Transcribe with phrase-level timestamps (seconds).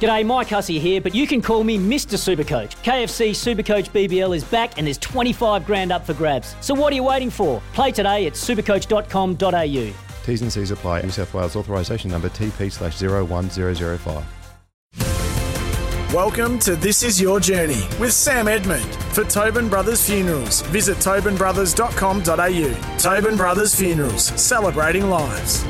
[0.00, 2.18] G'day, Mike Hussey here, but you can call me Mr.
[2.18, 2.76] Supercoach.
[2.82, 6.54] KFC Supercoach BBL is back and there's 25 grand up for grabs.
[6.60, 7.62] So what are you waiting for?
[7.72, 9.94] Play today at supercoach.com.au.
[10.26, 11.00] T's and C's apply.
[11.02, 14.24] New South Wales authorisation number TP slash 01005.
[16.12, 18.94] Welcome to This Is Your Journey with Sam Edmund.
[19.12, 22.98] For Tobin Brothers Funerals, visit tobinbrothers.com.au.
[22.98, 25.64] Tobin Brothers Funerals, celebrating lives.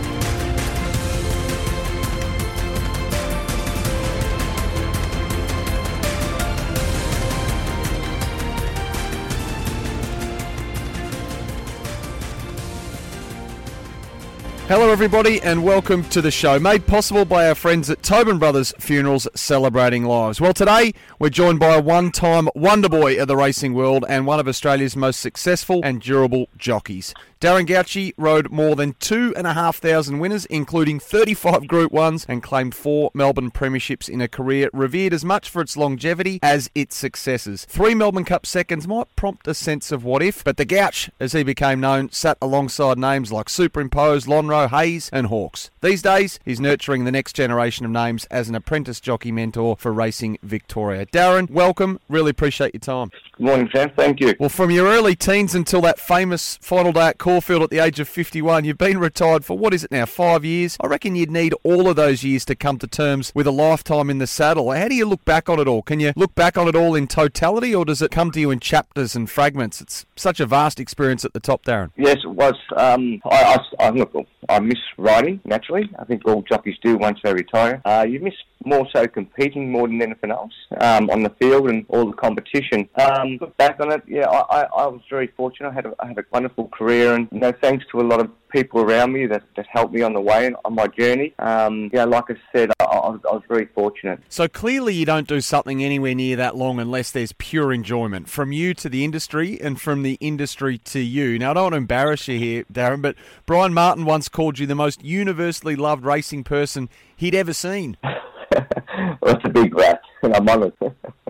[14.69, 18.75] Hello, everybody, and welcome to the show, made possible by our friends at Tobin Brothers
[18.81, 20.41] Funerals Celebrating Lives.
[20.41, 24.27] Well, today we're joined by a one time wonder boy of the racing world and
[24.27, 27.15] one of Australia's most successful and durable jockeys.
[27.47, 33.53] Darren Gauci rode more than 2,500 winners, including 35 Group 1s, and claimed four Melbourne
[33.53, 37.65] Premierships in a career revered as much for its longevity as its successes.
[37.67, 41.35] Three Melbourne Cup seconds might prompt a sense of what if, but the Gouch, as
[41.35, 45.71] he became known, sat alongside names like Superimpose, Lonhro, Hayes, and Hawkes.
[45.83, 49.93] These days, he's nurturing the next generation of names as an apprentice jockey mentor for
[49.93, 51.07] Racing Victoria.
[51.07, 52.01] Darren, welcome.
[52.09, 53.13] Really appreciate your time.
[53.37, 53.93] Good morning, Sam.
[53.97, 54.35] Thank you.
[54.41, 58.01] Well, from your early teens until that famous final day at Caulfield at the age
[58.01, 60.79] of 51, you've been retired for what is it now, five years?
[60.81, 64.09] I reckon you'd need all of those years to come to terms with a lifetime
[64.09, 64.73] in the saddle.
[64.73, 65.83] How do you look back on it all?
[65.83, 68.51] Can you look back on it all in totality, or does it come to you
[68.51, 69.83] in chapters and fragments?
[69.83, 71.91] It's such a vast experience at the top, Darren.
[71.99, 72.55] Yes, it was.
[72.75, 74.15] Um, I, I, I, look,
[74.49, 75.91] I miss riding, naturally.
[75.99, 77.83] I think all jockeys do once they retire.
[77.85, 78.33] Uh, you miss
[78.65, 82.89] more so competing more than anything else um, on the field and all the competition.
[82.97, 85.71] Um, look back on it, yeah, I, I, I was very fortunate.
[85.71, 88.21] I had, a, I had a wonderful career, and you know, thanks to a lot
[88.21, 91.35] of people around me that, that helped me on the way and on my journey.
[91.39, 94.21] Um, yeah, like I said, I, I, was, I was very fortunate.
[94.29, 98.53] So clearly, you don't do something anywhere near that long unless there's pure enjoyment from
[98.53, 101.39] you to the industry and from the industry to you.
[101.39, 104.67] Now, I don't want to embarrass you here, Darren, but Brian Martin once called you
[104.67, 107.97] the most universally loved racing person he'd ever seen.
[108.05, 110.73] well, that's a big rat, and I'm on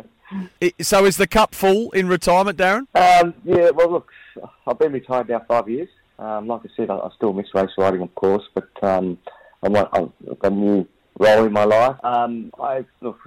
[0.81, 2.87] So is the cup full in retirement, Darren?
[2.95, 4.11] Um, yeah, well, look,
[4.67, 5.89] I've been retired now five years.
[6.19, 9.19] Um, like I said, I, I, still miss race riding, of course, but um,
[9.63, 10.87] I want, I've got a new
[11.19, 11.97] role in my life.
[12.03, 13.19] Um, I look,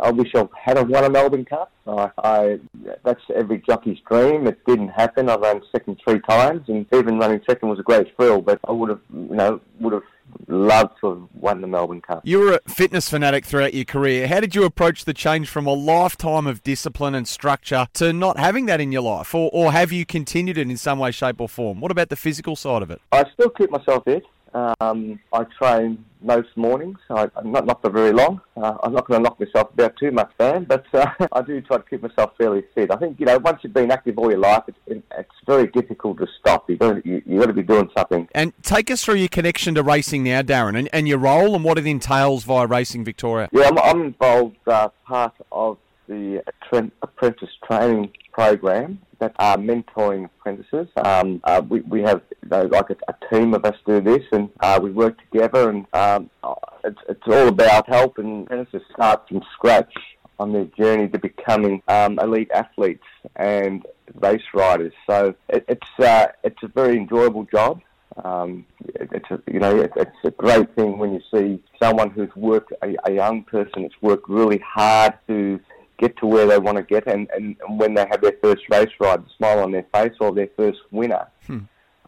[0.00, 1.72] I wish I had won a Melbourne Cup.
[1.86, 2.58] I, I,
[3.04, 4.46] that's every jockey's dream.
[4.46, 5.28] It didn't happen.
[5.28, 8.40] I ran second three times, and even running second was a great thrill.
[8.40, 10.02] But I would have, you know, would have
[10.46, 12.22] loved to have won the Melbourne Cup.
[12.24, 14.26] You were a fitness fanatic throughout your career.
[14.28, 18.38] How did you approach the change from a lifetime of discipline and structure to not
[18.38, 19.34] having that in your life?
[19.34, 21.80] Or, or have you continued it in some way, shape, or form?
[21.80, 23.00] What about the physical side of it?
[23.12, 24.24] I still keep myself fit.
[24.54, 26.98] Um, I train most mornings.
[27.10, 28.40] I, not not for very long.
[28.56, 31.60] Uh, I'm not going to knock myself about too much, Dan, but uh, I do
[31.60, 32.90] try to keep myself fairly fit.
[32.90, 35.66] I think you know once you've been active all your life, it, it, it's very
[35.68, 36.68] difficult to stop.
[36.68, 38.28] You've got to, you, you got to be doing something.
[38.34, 41.64] And take us through your connection to racing now, Darren, and, and your role and
[41.64, 43.48] what it entails via Racing Victoria.
[43.52, 45.78] Yeah, I'm, I'm involved uh, part of
[46.08, 46.42] the
[47.02, 50.88] apprentice training program that are mentoring apprentices.
[50.96, 54.24] Um, uh, we, we have you know, like a, a, team of us do this,
[54.32, 56.30] and uh, we work together, and um,
[56.84, 59.92] it's, it's all about helping apprentices start from scratch
[60.38, 63.04] on their journey to becoming um, elite athletes
[63.36, 64.92] and race riders.
[65.08, 67.80] So it, it's uh, it's a very enjoyable job.
[68.24, 72.34] Um, it's a, you know it, it's a great thing when you see someone who's
[72.36, 75.60] worked a, a young person that's worked really hard to
[75.98, 78.90] get to where they want to get, and, and, when they have their first race
[79.00, 81.60] ride, the smile on their face, or their first winner, hmm.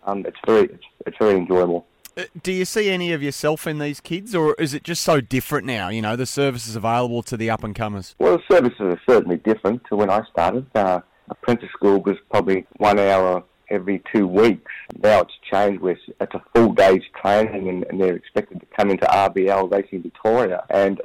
[0.04, 1.87] um, it's very it's, it's very enjoyable.
[2.16, 5.20] Uh, do you see any of yourself in these kids, or is it just so
[5.20, 5.88] different now?
[5.88, 8.14] You know, the services available to the up and comers.
[8.19, 10.66] Well, the services are certainly different to when I started.
[10.75, 14.72] Uh, apprentice school was probably one hour every two weeks.
[15.02, 18.90] Now it's changed where it's a full day's training and, and, they're expected to come
[18.90, 21.00] into RBL Racing Victoria and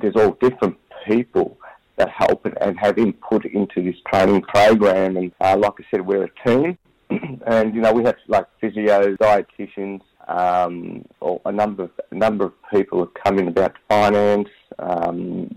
[0.00, 0.76] there's all different
[1.08, 1.56] people
[1.96, 5.16] that help and have input into this training program.
[5.16, 6.78] And uh, like I said, we're a team,
[7.46, 12.46] and you know we have like physios, dietitians, um, or a number of a number
[12.46, 14.48] of people have come in about finance,
[14.78, 15.54] um,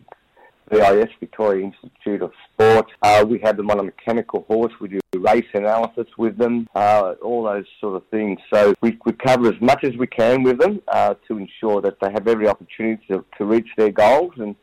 [0.69, 2.91] VIS, Victoria Institute of Sport.
[3.01, 4.73] Uh, we have them on a mechanical horse.
[4.79, 8.39] We do race analysis with them, uh, all those sort of things.
[8.53, 11.99] So we, we cover as much as we can with them uh, to ensure that
[12.01, 14.33] they have every opportunity to, to reach their goals.
[14.37, 14.55] And,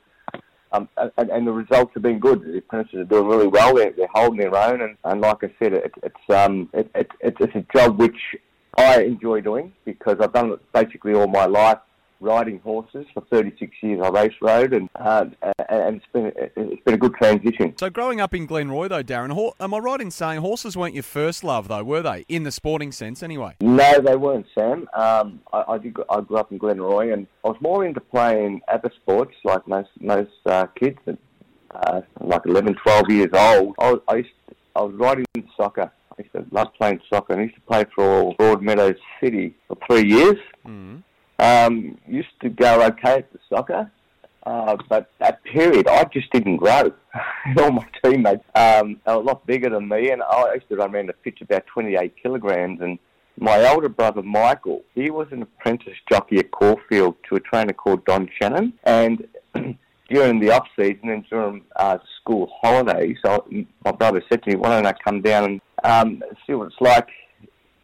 [0.74, 2.42] um, and, and the results have been good.
[2.42, 3.74] The apprentices are doing really well.
[3.74, 4.80] They're, they're holding their own.
[4.80, 8.36] And, and like I said, it, it's, um, it, it, it's a job which
[8.76, 11.78] I enjoy doing because I've done it basically all my life
[12.24, 14.00] riding horses for 36 years.
[14.02, 15.26] I race road, and uh,
[15.68, 17.76] and it's been it's been a good transition.
[17.78, 21.02] So growing up in Glenroy, though, Darren, am I right in saying horses weren't your
[21.02, 22.24] first love, though, were they?
[22.28, 23.54] In the sporting sense, anyway.
[23.60, 24.88] No, they weren't, Sam.
[24.94, 25.96] Um, I, I, did.
[26.10, 29.90] I grew up in Glenroy, and I was more into playing other sports, like most
[30.00, 30.98] most uh, kids.
[31.74, 35.24] Uh, like 11, 12 years old, I was, I, used to, I was riding
[35.56, 35.90] soccer.
[36.16, 40.08] I used to love playing soccer, I used to play for Broadmeadows City for three
[40.08, 40.36] years.
[40.64, 41.02] Mm.
[41.38, 43.90] Um, used to go okay at the soccer,
[44.44, 46.92] uh, but that period I just didn't grow.
[47.58, 50.94] All my teammates um, are a lot bigger than me, and I used to run
[50.94, 52.80] around the pitch about 28 kilograms.
[52.80, 52.98] And
[53.38, 58.04] my older brother Michael, he was an apprentice jockey at Caulfield to a trainer called
[58.04, 59.26] Don Shannon, and
[60.08, 63.40] during the off season and during uh, school holidays, I,
[63.84, 66.80] my brother said to me, "Why don't I come down and um, see what it's
[66.80, 67.08] like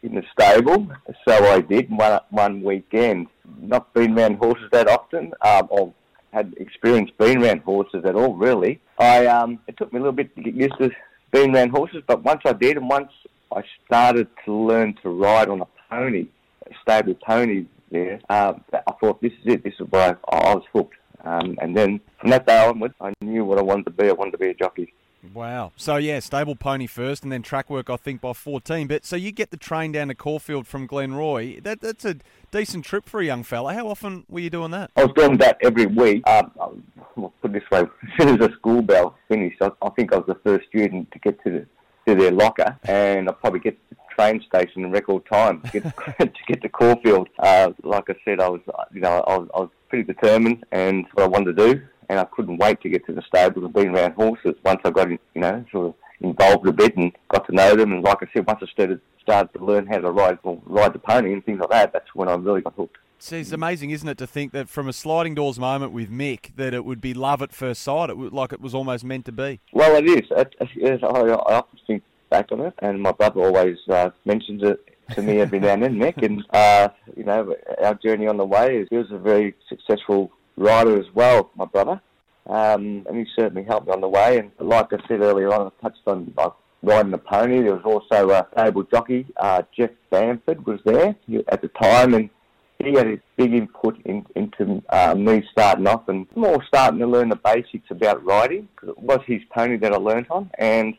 [0.03, 0.89] in the stable?"
[1.27, 3.29] So I did one one weekend
[3.61, 5.93] not been around horses that often, um, or
[6.33, 8.81] had experience being around horses at all, really.
[8.99, 10.91] I um, it took me a little bit to get used to
[11.33, 13.11] being around horses, but once I did, and once
[13.53, 16.27] I started to learn to ride on a pony,
[16.67, 19.65] a stable pony there, uh, I thought this is it.
[19.65, 20.95] This is where I, I was hooked.
[21.23, 24.09] Um, and then from that day onwards, I knew what I wanted to be.
[24.09, 24.93] I wanted to be a jockey.
[25.35, 25.73] Wow.
[25.77, 27.91] So yeah, stable pony first, and then track work.
[27.91, 28.87] I think by fourteen.
[28.87, 31.63] But so you get the train down to Caulfield from Glenroy.
[31.63, 32.17] That that's a
[32.51, 33.75] decent trip for a young fella.
[33.75, 34.91] How often were you doing that?
[34.97, 36.27] I was doing that every week.
[36.27, 39.91] Um, I'll put it this way: as soon as the school bell finished, I, I
[39.91, 41.67] think I was the first student to get to the,
[42.07, 45.71] to their locker, and I probably get to the train station in record time to
[45.71, 45.83] get
[46.19, 47.29] to, get to Caulfield.
[47.39, 48.63] Uh, like I said, I was
[48.93, 52.19] you know I was, I was pretty determined, and what I wanted to do and
[52.19, 54.57] I couldn't wait to get to the stable and be around horses.
[54.65, 57.77] Once I got, in, you know, sort of involved a bit and got to know
[57.77, 60.61] them, and like I said, once I started started to learn how to ride well,
[60.67, 62.99] ride the pony and things like that, that's when I really got hooked.
[63.21, 66.57] See, it's amazing, isn't it, to think that from a sliding doors moment with Mick,
[66.57, 68.11] that it would be love at first sight.
[68.11, 69.61] It would, like it was almost meant to be.
[69.73, 70.27] Well, it is.
[70.31, 74.11] It, it is I, I often think back on it, and my brother always uh,
[74.25, 74.81] mentions it
[75.15, 76.25] to me every now and then, Mick.
[76.25, 77.55] And uh, you know,
[77.85, 81.65] our journey on the way is he was a very successful rider as well, my
[81.65, 82.01] brother.
[82.47, 84.39] Um, and he certainly helped me on the way.
[84.39, 86.53] And like I said earlier on, I touched on like,
[86.83, 87.63] riding a pony.
[87.63, 91.15] There was also a stable jockey, uh, Jeff Bamford, was there
[91.49, 92.31] at the time, and
[92.79, 97.07] he had a big input in, into uh, me starting off and more starting to
[97.07, 100.95] learn the basics about riding because it was his pony that I learnt on, and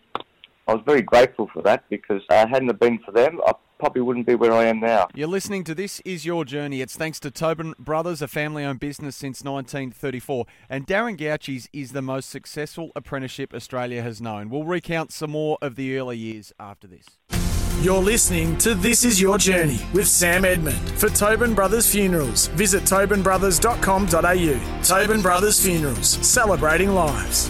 [0.67, 4.01] I was very grateful for that because uh, hadn't it been for them, I probably
[4.03, 5.07] wouldn't be where I am now.
[5.15, 6.81] You're listening to This Is Your Journey.
[6.81, 10.45] It's thanks to Tobin Brothers, a family owned business since 1934.
[10.69, 14.51] And Darren Gauci's is the most successful apprenticeship Australia has known.
[14.51, 17.07] We'll recount some more of the early years after this.
[17.81, 20.91] You're listening to This Is Your Journey with Sam Edmund.
[20.91, 24.83] For Tobin Brothers Funerals, visit tobinbrothers.com.au.
[24.83, 27.49] Tobin Brothers Funerals, celebrating lives.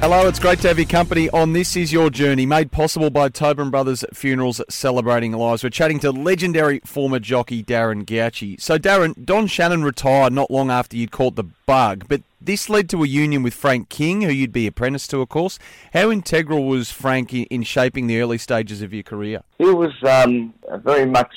[0.00, 3.28] Hello, it's great to have your company on This Is Your Journey, made possible by
[3.28, 5.62] Tobin Brothers Funerals Celebrating Lives.
[5.62, 8.58] We're chatting to legendary former jockey Darren Gauci.
[8.58, 12.88] So, Darren, Don Shannon retired not long after you'd caught the bug, but this led
[12.88, 15.58] to a union with Frank King, who you'd be apprenticed to, of course.
[15.92, 19.42] How integral was Frank in shaping the early stages of your career?
[19.58, 21.34] He was um, very much.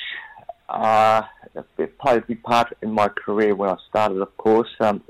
[0.69, 1.23] Uh,
[1.99, 4.69] played a big part in my career when I started, of course.
[4.79, 5.03] Um,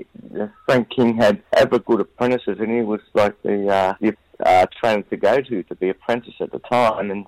[0.66, 5.04] Frank King had ever good apprentices, and he was like the, uh, the uh, trainer
[5.04, 7.12] to go to to be apprentice at the time.
[7.12, 7.26] And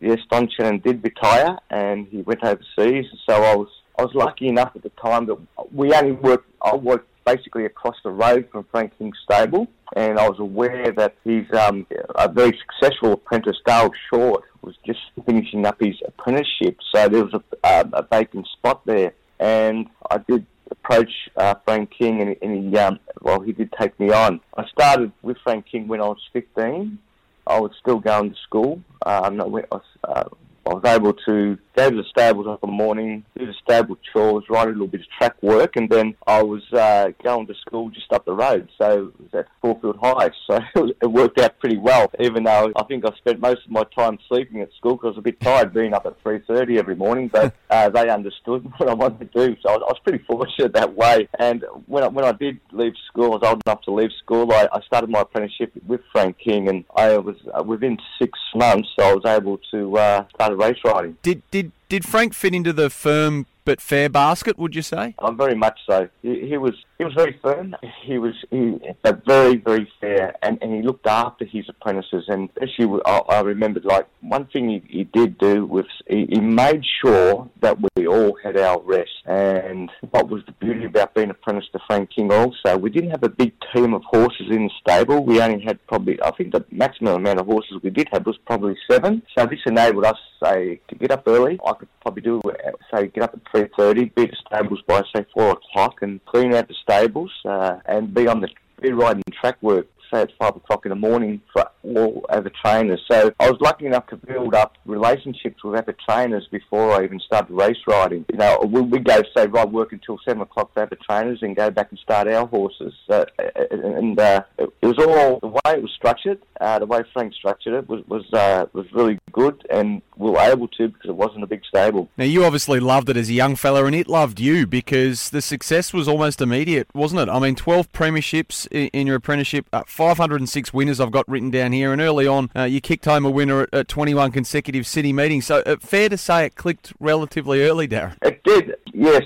[0.00, 3.06] yes, Don Shannon did retire, and he went overseas.
[3.28, 5.38] So I was I was lucky enough at the time that
[5.72, 6.48] we only worked.
[6.62, 11.14] I worked basically across the road from Frank King's stable, and I was aware that
[11.24, 17.08] he's um, a very successful apprentice, Dale Short, was just finishing up his apprenticeship, so
[17.08, 22.20] there was a, uh, a vacant spot there, and I did approach uh, Frank King,
[22.20, 24.40] and, and he, um, well, he did take me on.
[24.56, 26.98] I started with Frank King when I was 15.
[27.46, 28.82] I was still going to school.
[29.04, 30.24] Um, I, uh,
[30.64, 34.44] I was able to go to the stables in the morning, do the stable chores,
[34.48, 37.90] ride a little bit of track work, and then I was uh, going to school
[37.90, 38.68] just up the road.
[38.78, 40.30] So it was at Caulfield High.
[40.46, 40.58] So
[41.00, 44.18] it worked out pretty well, even though I think I spent most of my time
[44.28, 47.28] sleeping at school because I was a bit tired being up at 3.30 every morning,
[47.28, 49.56] but uh, they understood what I wanted to do.
[49.62, 51.28] So I was, I was pretty fortunate that way.
[51.38, 54.52] And when I, when I did leave school, I was old enough to leave school,
[54.52, 58.88] I, I started my apprenticeship with Frank King, and I was uh, within six months,
[58.98, 61.16] I was able to uh, start race riding.
[61.22, 64.58] Did did did Frank fit into the firm but fair basket?
[64.58, 65.14] Would you say?
[65.18, 66.08] Oh, very much so.
[66.22, 67.76] He, he was he was very firm.
[68.04, 72.24] He was he, but very very fair, and, and he looked after his apprentices.
[72.28, 76.40] And actually, I, I remembered like one thing he, he did do was he, he
[76.40, 79.10] made sure that we all had our rest.
[79.26, 82.32] And what was the beauty about being apprentice to Frank King?
[82.32, 85.24] Also, we didn't have a big team of horses in the stable.
[85.24, 88.38] We only had probably I think the maximum amount of horses we did have was
[88.46, 89.22] probably seven.
[89.36, 91.58] So this enabled us say to get up early.
[91.64, 94.80] I could probably do uh, say get up at three thirty, be at the stables
[94.86, 98.48] by say four o'clock, and clean out the stables uh, and be on the
[98.80, 103.00] be riding track work say at five o'clock in the morning for all other trainers.
[103.10, 107.20] So I was lucky enough to build up relationships with other trainers before I even
[107.20, 108.24] started race riding.
[108.30, 111.56] You know, we, we go say ride work until seven o'clock for other trainers and
[111.56, 112.94] go back and start our horses.
[113.08, 116.40] And uh, it was all the way it was structured.
[116.60, 120.38] Uh, the way Frank structured it was was uh, was really good, and we were
[120.38, 122.08] able to because it wasn't a big stable.
[122.16, 125.42] Now you obviously loved it as a young fella, and it loved you because the
[125.42, 127.28] success was almost immediate, wasn't it?
[127.28, 131.72] I mean, twelve premierships in, in your apprenticeship, uh, 506 winners I've got written down
[131.72, 135.12] here, and early on uh, you kicked home a winner at, at 21 consecutive city
[135.12, 135.46] meetings.
[135.46, 138.16] So uh, fair to say it clicked relatively early, Darren.
[138.22, 139.22] It did, yes.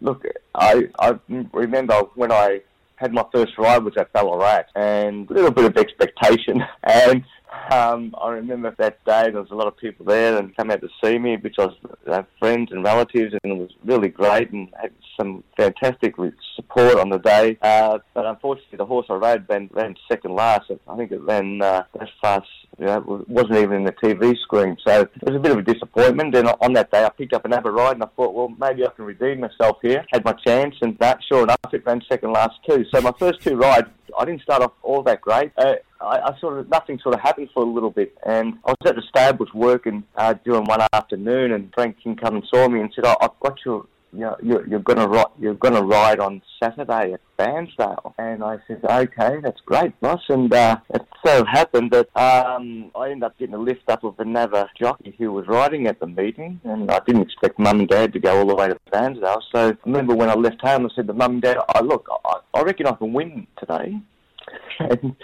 [0.00, 0.24] Look,
[0.54, 1.18] I I
[1.52, 2.60] remember when I
[2.96, 6.62] had my first ride was at Ballarat, and a little bit of expectation.
[6.84, 7.24] And
[7.70, 10.80] um, I remember that day there was a lot of people there and come out
[10.80, 11.74] to see me, because
[12.06, 16.14] uh, friends and relatives, and it was really great and had some fantastic
[16.56, 17.58] support on the day.
[17.62, 20.70] Uh, but unfortunately, the horse I rode ran, ran second last.
[20.88, 22.48] I think it ran uh, as fast.
[22.78, 25.62] You know, wasn't even in the TV screen, so it was a bit of a
[25.62, 26.34] disappointment.
[26.34, 28.90] And on that day, I picked up another ride, and I thought, well, maybe I
[28.90, 30.04] can redeem myself here.
[30.10, 32.84] Had my chance, and that, sure enough, it ran second last too.
[32.92, 33.88] So my first two rides,
[34.18, 35.52] I didn't start off all that great.
[35.56, 38.70] Uh, I, I, sort of nothing sort of happened for a little bit, and I
[38.72, 42.80] was at the stables working uh, during one afternoon, and Frank King and saw me
[42.80, 45.32] and said, oh, "I've got your." You know, you're, you're gonna ride.
[45.38, 50.52] You're gonna ride on Saturday at Bairnsdale, and I said, "Okay, that's great, boss." And
[50.52, 54.68] uh, it so happened that um, I ended up getting a lift up with another
[54.78, 58.20] jockey who was riding at the meeting, and I didn't expect mum and dad to
[58.20, 59.40] go all the way to Bairnsdale.
[59.50, 62.06] So I remember when I left home, I said to mum and dad, "I look,
[62.26, 63.98] I, I reckon I can win today."
[64.80, 65.16] and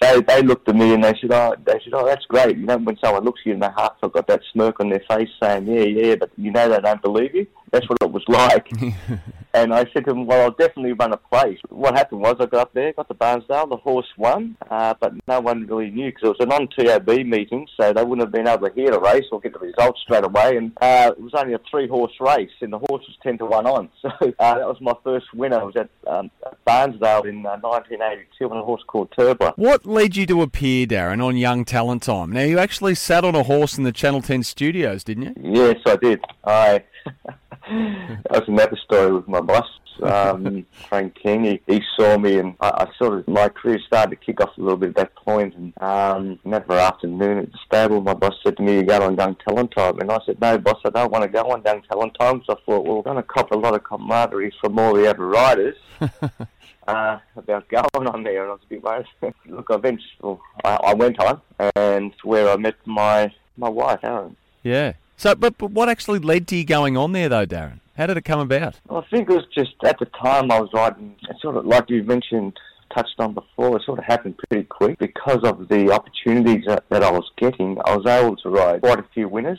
[0.00, 2.66] they they looked at me and they said, "Oh, they said, oh, that's great." You
[2.66, 5.28] know, when someone looks at you and their heart's got that smirk on their face,
[5.42, 7.46] saying, "Yeah, yeah," but you know they don't believe you.
[7.72, 8.68] That's what it was like.
[9.54, 12.46] and I said to them, "Well, I'll definitely run a place." What happened was I
[12.46, 16.10] got up there, got to Bairnsdale, the horse won, uh, but no one really knew
[16.10, 19.00] because it was a non-TAB meeting, so they wouldn't have been able to hear the
[19.00, 20.56] race or get the results straight away.
[20.56, 23.66] And uh, it was only a three-horse race, and the horse was ten to one
[23.66, 23.88] on.
[24.00, 24.08] So
[24.38, 25.60] uh, that was my first winner.
[25.60, 29.52] I was at, um, at Bairnsdale in 1982 on a horse called Turbler.
[29.56, 32.32] What led you to appear, Darren, on Young Talent Time?
[32.32, 35.34] Now you actually sat on a horse in the Channel 10 studios, didn't you?
[35.42, 36.20] Yes, I did.
[36.44, 36.84] I.
[37.06, 39.68] that was another story with my boss,
[40.02, 41.44] um, Frank King.
[41.44, 44.56] He, he saw me, and I, I, sort of my career started to kick off
[44.56, 45.54] a little bit at that point.
[45.54, 49.16] And um, another afternoon at the stable, my boss said to me, "You go on
[49.16, 51.82] Young Talent Time," and I said, "No, boss, I don't want to go on Young
[51.82, 54.78] Talent Time." So I thought, well, we're going to cop a lot of camaraderie from
[54.78, 55.76] all the other riders.
[56.88, 59.06] uh, about going on there, and I was a bit worried.
[59.46, 61.40] Look, eventually, well, I, I went on,
[61.76, 64.36] and where I met my my wife, Aaron.
[64.62, 64.92] Yeah.
[65.20, 67.80] So, but, but what actually led to you going on there, though, Darren?
[67.94, 68.80] How did it come about?
[68.88, 71.90] Well, I think it was just at the time I was riding, sort of like
[71.90, 72.58] you mentioned,
[72.94, 77.02] touched on before, it sort of happened pretty quick because of the opportunities that, that
[77.02, 77.76] I was getting.
[77.84, 79.58] I was able to ride quite a few winners.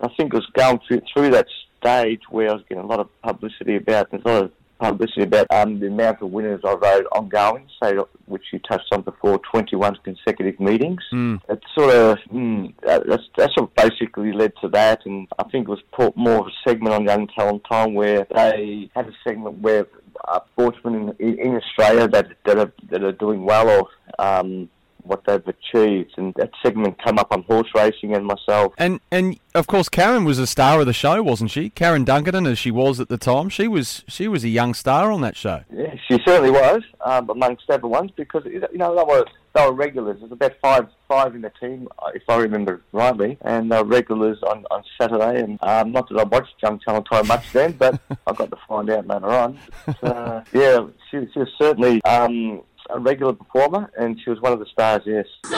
[0.00, 1.46] I think it was going through, through that
[1.78, 5.22] stage where I was getting a lot of publicity about, there's a lot of publicity
[5.22, 9.40] about um, the amount of winners I rode ongoing, so which you touched on before,
[9.50, 11.02] 21 consecutive meetings.
[11.12, 11.40] Mm.
[11.48, 15.70] It sort of mm, that's that's what basically led to that, and I think it
[15.70, 19.58] was put more of a segment on Young Talent Time where they had a segment
[19.58, 19.86] where
[20.28, 24.68] uh, sportsmen in, in Australia that that are, that are doing well or um,
[25.06, 26.12] what they've achieved.
[26.16, 28.74] And that segment come up on horse racing and myself.
[28.78, 31.70] And and of course, Karen was a star of the show, wasn't she?
[31.70, 35.10] Karen Dunkerton, as she was at the time, she was she was a young star
[35.10, 35.62] on that show.
[35.72, 40.18] Yeah, she certainly was um, amongst everyone's because you know they were they were regulars.
[40.20, 44.38] There's about five five in the team, if I remember rightly, and they were regulars
[44.42, 45.40] on, on Saturday.
[45.40, 48.58] And um, not that I watched Young Channel Time much then, but I got to
[48.68, 49.58] find out later on.
[49.86, 54.52] But, uh, yeah, she, she was certainly um, a regular performer, and she was one
[54.52, 55.02] of the stars.
[55.06, 55.26] Yes.
[55.46, 55.56] So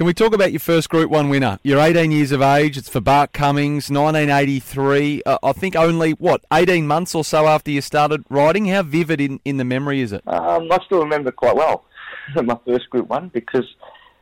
[0.00, 1.58] Can we talk about your first Group 1 winner?
[1.62, 2.78] You're 18 years of age.
[2.78, 5.24] It's for Bart Cummings, 1983.
[5.26, 8.64] Uh, I think only, what, 18 months or so after you started riding?
[8.64, 10.26] How vivid in, in the memory is it?
[10.26, 11.84] Um, I still remember quite well
[12.42, 13.66] my first Group 1 because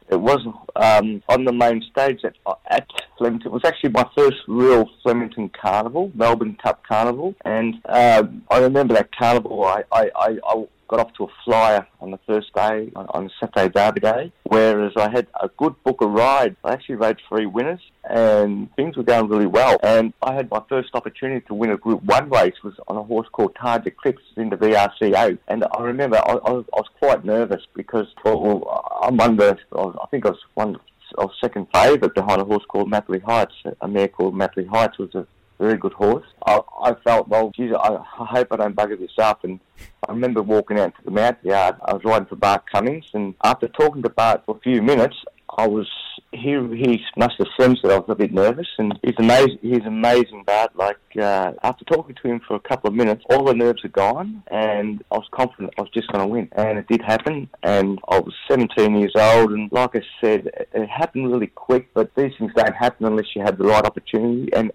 [0.09, 0.45] it was
[0.75, 2.35] um, on the main stage at,
[2.69, 3.47] at Flemington.
[3.47, 7.37] It was actually my first real Flemington Carnival, Melbourne Cup Carnival.
[7.45, 9.63] And uh, I remember that carnival.
[9.63, 10.11] I, I,
[10.45, 14.93] I got off to a flyer on the first day, on, Saturday Derby Day, whereas
[14.97, 16.57] I had a good book of rides.
[16.65, 19.79] I actually rode three winners and things were going really well.
[19.83, 23.03] And I had my first opportunity to win a Group 1 race was on a
[23.03, 25.39] horse called Taj Eclipse in the VRCO.
[25.49, 30.07] And I remember I, I, was, I was quite nervous because well, I'm under, I
[30.11, 30.79] think I was one
[31.17, 33.55] of second favourite behind a horse called Matley Heights.
[33.81, 35.27] A mare called Matley Heights was a
[35.59, 36.27] very good horse.
[36.47, 39.45] I, I felt, well, geez, I, I hope I don't bugger this up.
[39.45, 39.61] And
[40.09, 41.77] I remember walking out to the mount yard.
[41.85, 45.17] I was riding for Bart Cummings, and after talking to Bart for a few minutes,
[45.57, 45.89] I was
[46.33, 49.59] he he must have sensed that I was a bit nervous, and he's amazing.
[49.63, 50.77] He's amazing, Bart.
[50.77, 53.89] Like uh, after talking to him for a couple of minutes, all the nerves are
[53.89, 57.49] gone, and I was confident I was just going to win, and it did happen.
[57.63, 61.89] And I was 17 years old, and like I said, it, it happened really quick.
[61.95, 64.71] But these things don't happen unless you have the right opportunity and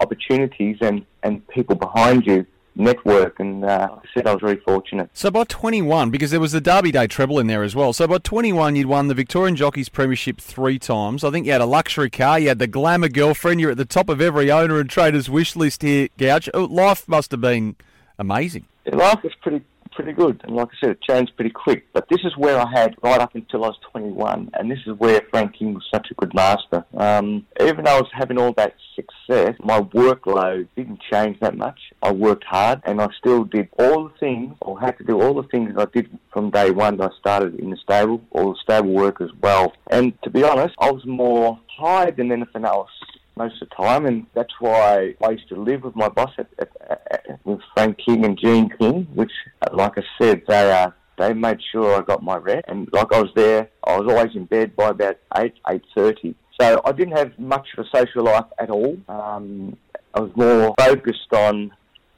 [0.00, 5.10] opportunities and and people behind you network, and uh, I said, I was very fortunate.
[5.12, 7.92] So by 21, because there was the Derby Day treble in there as well.
[7.92, 11.24] So by 21, you'd won the Victorian Jockeys Premiership three times.
[11.24, 13.84] I think you had a luxury car, you had the glamour girlfriend, you're at the
[13.84, 16.48] top of every owner and trader's wish list here, Gouch.
[16.52, 17.76] Oh, life must have been
[18.18, 18.66] amazing.
[18.92, 19.64] Life was pretty
[19.94, 20.40] pretty good.
[20.44, 21.86] And like I said, it changed pretty quick.
[21.92, 24.98] But this is where I had right up until I was 21, and this is
[24.98, 26.84] where Frank King was such a good master.
[26.96, 31.78] Um, even though I was having all that success, my workload didn't change that much.
[32.02, 35.34] I worked hard, and I still did all the things, or had to do all
[35.34, 38.58] the things I did from day one that I started in the stable, all the
[38.62, 39.72] stable work as well.
[39.90, 42.90] And to be honest, I was more high than anything else
[43.36, 46.46] most of the time, and that's why I used to live with my boss at,
[46.58, 46.70] at,
[47.10, 49.32] at, with Frank King and Jean King, which,
[49.72, 53.20] like I said, they uh, they made sure I got my rest, and like I
[53.20, 56.34] was there, I was always in bed by about eight eight thirty.
[56.60, 58.96] So I didn't have much of a social life at all.
[59.08, 59.76] Um,
[60.14, 61.72] I was more focused on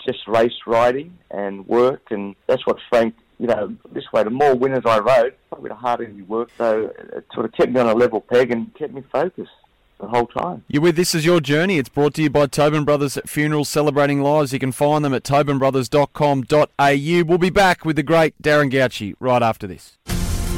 [0.06, 4.54] just race riding and work, and that's what Frank you know, this way, the more
[4.54, 6.48] winners I rode, probably the harder you work.
[6.56, 9.50] So it sort of kept me on a level peg and kept me focused
[9.98, 10.64] the whole time.
[10.68, 11.78] You're with This Is Your Journey.
[11.78, 14.52] It's brought to you by Tobin Brothers at Funerals Celebrating Lives.
[14.52, 17.28] You can find them at tobinbrothers.com.au.
[17.28, 19.98] We'll be back with the great Darren Gauci right after this.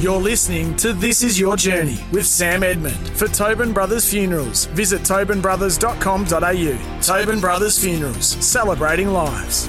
[0.01, 4.67] You're listening to This Is Your Journey with Sam Edmund for Tobin Brothers Funerals.
[4.67, 7.01] Visit tobinbrothers.com.au.
[7.03, 9.69] Tobin Brothers Funerals, celebrating lives.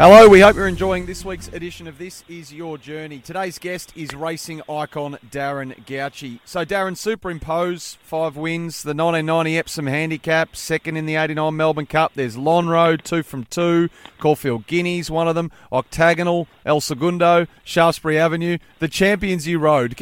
[0.00, 3.18] Hello, we hope you're enjoying this week's edition of This Is Your Journey.
[3.18, 6.38] Today's guest is racing icon Darren Gauci.
[6.44, 12.12] So, Darren, superimpose five wins, the 1990 Epsom Handicap, second in the 89 Melbourne Cup.
[12.14, 13.88] There's Lonhro, two from two,
[14.20, 18.58] Caulfield Guineas, one of them, Octagonal, El Segundo, Shaftesbury Avenue.
[18.78, 19.96] The champions you rode,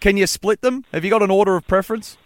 [0.00, 0.86] can you split them?
[0.94, 2.16] Have you got an order of preference?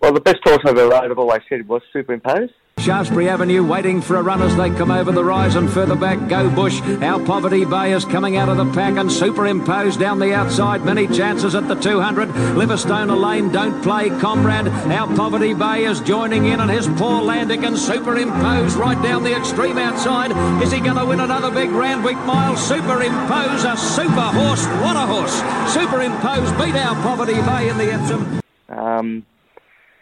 [0.00, 2.48] Well, the best horse I've ever rode, I've always said, was superimpose.
[2.80, 6.28] Shaftesbury Avenue waiting for a run as they come over the rise and further back
[6.30, 6.80] go Bush.
[7.02, 10.82] Our Poverty Bay is coming out of the pack and superimposed down the outside.
[10.82, 12.34] Many chances at the 200.
[12.56, 14.68] Livingstone Lane don't play comrade.
[14.68, 19.76] Our Poverty Bay is joining in and his poor Landican superimposed right down the extreme
[19.76, 20.32] outside.
[20.62, 22.56] Is he going to win another big Randwick mile?
[22.56, 24.64] Superimpose a super horse.
[24.80, 25.36] What a horse.
[25.74, 28.40] Superimpose beat our Poverty Bay in the Epsom.
[28.70, 29.26] Um,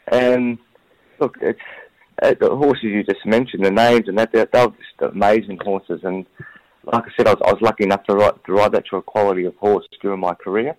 [0.07, 0.59] and
[1.19, 1.61] look, it's
[2.23, 6.01] uh, the horses you just mentioned, the names and that, they're, they're just amazing horses.
[6.03, 6.27] And
[6.85, 8.97] like I said, I was, I was lucky enough to ride, to ride that to
[8.97, 10.77] a quality of horse during my career.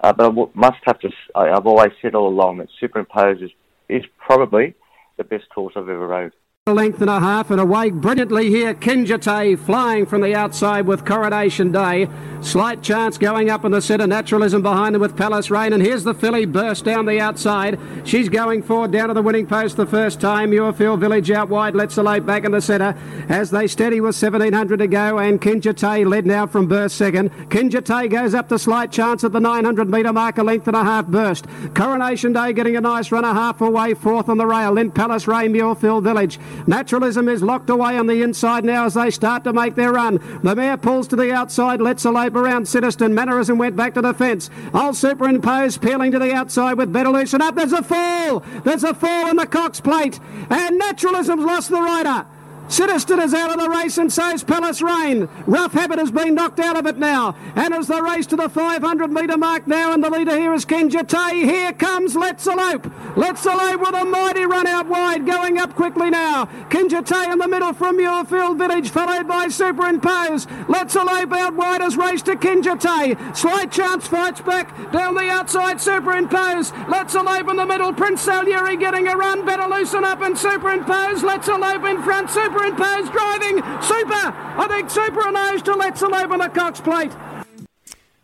[0.00, 3.50] Uh, but I must have to, I, I've always said all along that Superimpose is,
[3.88, 4.74] is probably
[5.16, 6.32] the best horse I've ever rode.
[6.68, 8.74] A length and a half and away brilliantly here.
[8.74, 12.08] Kinjite flying from the outside with Coronation Day.
[12.46, 14.06] Slight chance going up in the centre.
[14.06, 15.72] Naturalism behind them with Palace Rain.
[15.72, 17.76] And here's the filly burst down the outside.
[18.04, 20.52] She's going forward down to the winning post the first time.
[20.52, 21.74] Muirfield Village out wide.
[21.74, 22.96] Let's Elope back in the centre
[23.28, 25.18] as they steady with 1700 to go.
[25.18, 27.32] And Kinjite led now from burst second.
[27.50, 30.38] Kinjite goes up to slight chance at the 900 metre mark.
[30.38, 31.46] A length and a half burst.
[31.74, 34.76] Coronation Day getting a nice run a half away fourth on the rail.
[34.76, 36.38] Then Palace Rain Muirfield Village.
[36.68, 40.20] Naturalism is locked away on the inside now as they start to make their run.
[40.44, 43.14] The mare pulls to the outside, Let's Elope around Citizen.
[43.14, 44.50] Mannerism went back to the fence.
[44.74, 47.54] Old Superimpose peeling to the outside with Loosen up.
[47.54, 48.40] There's a fall.
[48.64, 50.20] There's a fall in the Cox plate.
[50.50, 52.26] And Naturalism's lost the rider.
[52.68, 55.28] Citizen is out of the race and so's Palace Rain.
[55.46, 57.36] Rough Habit has been knocked out of it now.
[57.54, 60.64] And as the race to the 500 metre mark now, and the leader here is
[60.64, 61.44] Kinjite.
[61.44, 62.90] Here comes Let's Elope.
[63.16, 66.46] Let's Elope with a mighty run out wide, going up quickly now.
[66.68, 70.46] Kinjite in the middle from Muirfield Village, followed by Superimpose.
[70.68, 73.36] Let's Elope out wide as race to Kinjite.
[73.36, 76.72] Slight chance fights back down the outside, Superimpose.
[76.88, 79.46] Let's Elope in the middle, Prince Salieri getting a run.
[79.46, 81.22] Better loosen up and Superimpose.
[81.22, 83.56] Let's Elope in front, Super Superimpose driving.
[83.82, 84.32] Super.
[84.58, 87.12] I think Super and O's to Let's Elope on the Cox plate.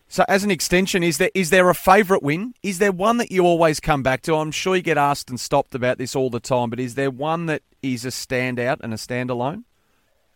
[0.09, 2.55] So, as an extension, is there is there a favourite win?
[2.63, 4.35] Is there one that you always come back to?
[4.35, 7.11] I'm sure you get asked and stopped about this all the time, but is there
[7.11, 9.65] one that is a standout and a standalone?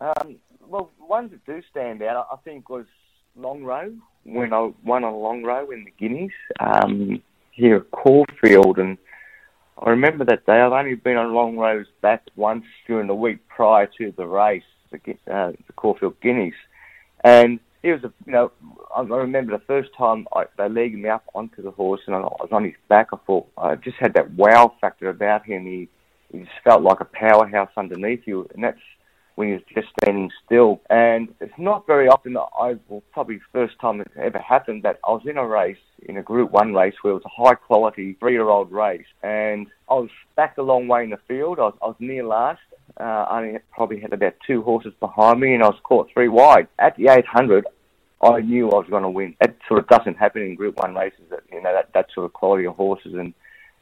[0.01, 2.85] Um, well, ones that do stand out, I think, was
[3.39, 8.97] Lonhro when I won a Lonhro in the Guineas um, here at Caulfield, and
[9.79, 10.59] I remember that day.
[10.59, 14.97] I've only been on Lonhro's back once during the week prior to the race, the,
[15.31, 16.55] uh, the Caulfield Guineas,
[17.23, 18.51] and it was a you know
[18.95, 22.19] I remember the first time I, they legged me up onto the horse and I
[22.19, 23.09] was on his back.
[23.13, 25.65] I thought I just had that wow factor about him.
[25.65, 25.89] He
[26.31, 28.79] he just felt like a powerhouse underneath you, and that's
[29.37, 30.81] when he was just standing still.
[30.89, 34.99] And it's not very often that I, well, probably first time it's ever happened that
[35.07, 35.77] I was in a race,
[36.09, 39.05] in a Group 1 race where it was a high quality three-year-old race.
[39.21, 41.59] And I was back a long way in the field.
[41.59, 42.61] I was, I was near last.
[42.99, 46.29] Uh, I only probably had about two horses behind me and I was caught three
[46.29, 46.67] wide.
[46.79, 47.67] At the 800,
[48.23, 49.35] I knew I was going to win.
[49.39, 52.25] That sort of doesn't happen in Group 1 races, that, you know, that, that sort
[52.25, 53.35] of quality of horses and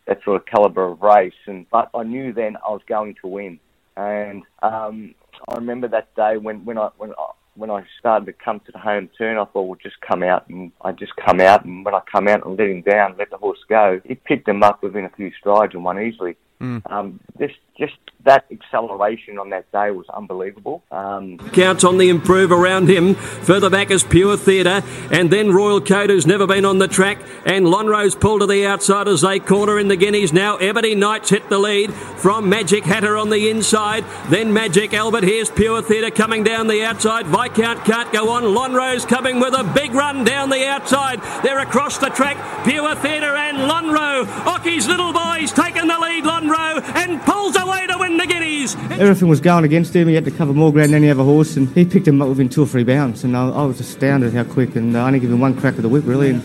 [0.06, 1.34] that sort of caliber of race.
[1.46, 3.58] And But I knew then I was going to win.
[3.96, 5.16] And um,
[5.50, 8.72] I remember that day when when I when I, when I started to come to
[8.72, 11.86] the home turn, I thought, well, just come out, and I just come out, and
[11.86, 14.62] when I come out and let him down, let the horse go, he picked him
[14.64, 16.36] up within a few strides and won easily.
[16.62, 16.82] Mm.
[16.92, 20.84] Um, this just that acceleration on that day was unbelievable.
[20.92, 23.14] Um, Counts on the improve around him.
[23.16, 27.20] Further back is Pure Theatre, and then Royal Code, who's never been on the track,
[27.46, 30.34] and Lonhro's pull to the outside as they corner in the Guineas.
[30.34, 34.04] Now Ebony Knights hit the lead from Magic Hatter on the inside.
[34.30, 35.24] Then Magic Albert.
[35.24, 37.28] Here's Pure Theatre coming down the outside.
[37.28, 38.44] Viscount can't go on.
[38.44, 41.22] Lonhro's coming with a big run down the outside.
[41.44, 42.38] They're across the track.
[42.66, 44.26] Pure Theatre and Lonhro.
[44.48, 46.24] Ocky's little boys taking the lead.
[46.24, 48.76] Lonhro and pulls away to win the Guineas.
[49.00, 50.08] Everything was going against him.
[50.08, 52.30] He had to cover more ground than any other horse, and he picked him up
[52.30, 53.24] within two or three bounds.
[53.24, 55.84] And I, I was astounded how quick, and I only gave him one crack of
[55.84, 56.30] the whip, really.
[56.32, 56.42] And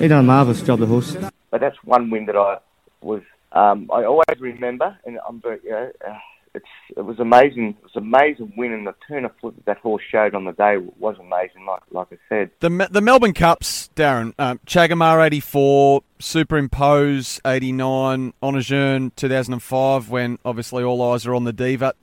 [0.00, 1.16] he done a marvellous job, the horse.
[1.50, 2.58] but that's one win that I
[3.00, 3.22] was
[3.52, 6.18] um, I always remember, and I'm very, you know, uh,
[6.54, 7.76] it's it was amazing.
[7.78, 10.44] It was an amazing win, and the turn of foot that that horse showed on
[10.44, 11.64] the day was amazing.
[11.66, 17.72] Like like I said, The the Melbourne Cups, Darren, um, Chagemar eighty four, Superimpose eighty
[17.72, 20.10] nine, On A Jeune two thousand and five.
[20.10, 21.94] When obviously all eyes are on the Diva.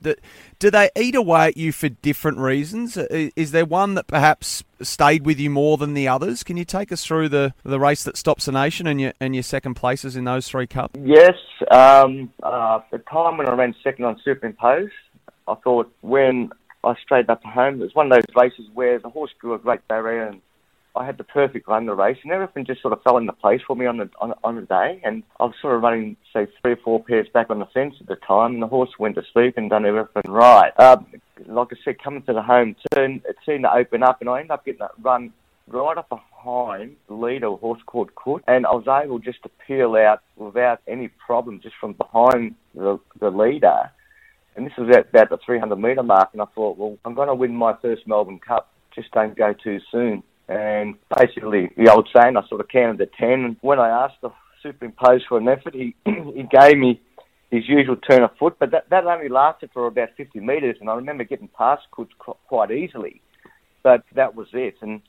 [0.58, 2.96] Do they eat away at you for different reasons?
[2.96, 6.42] Is there one that perhaps stayed with you more than the others?
[6.42, 9.34] Can you take us through the, the race that stops the nation and your and
[9.34, 10.98] your second places in those three cups?
[11.02, 11.34] Yes,
[11.70, 14.90] um, uh, the time when I ran second on Superimpose,
[15.48, 16.50] I thought when
[16.84, 19.54] I straightened up to home, it was one of those races where the horse drew
[19.54, 20.40] a great barrier and
[20.96, 23.60] I had the perfect run the race and everything just sort of fell into place
[23.66, 26.46] for me on the on, on the day and I was sort of running say
[26.60, 29.14] three or four pairs back on the fence at the time and the horse went
[29.16, 30.72] to sleep and done everything right.
[30.78, 31.06] Um,
[31.46, 34.40] like I said, coming to the home turn, it seemed to open up and I
[34.40, 35.32] ended up getting that run
[35.68, 39.50] right up behind the leader, a horse called Coot, and I was able just to
[39.66, 43.90] peel out without any problem just from behind the, the leader.
[44.56, 47.28] And this was at about the 300 metre mark, and I thought, well, I'm going
[47.28, 48.72] to win my first Melbourne Cup.
[48.94, 50.22] Just don't go too soon.
[50.50, 53.30] And basically, the old saying, I sort of counted to 10.
[53.30, 54.30] And when I asked the
[54.64, 57.00] superimpose for an effort, he, he gave me
[57.52, 60.76] his usual turn of foot, but that, that only lasted for about 50 metres.
[60.80, 62.08] And I remember getting past qu-
[62.48, 63.22] quite easily.
[63.84, 64.74] but that was it.
[64.82, 65.00] And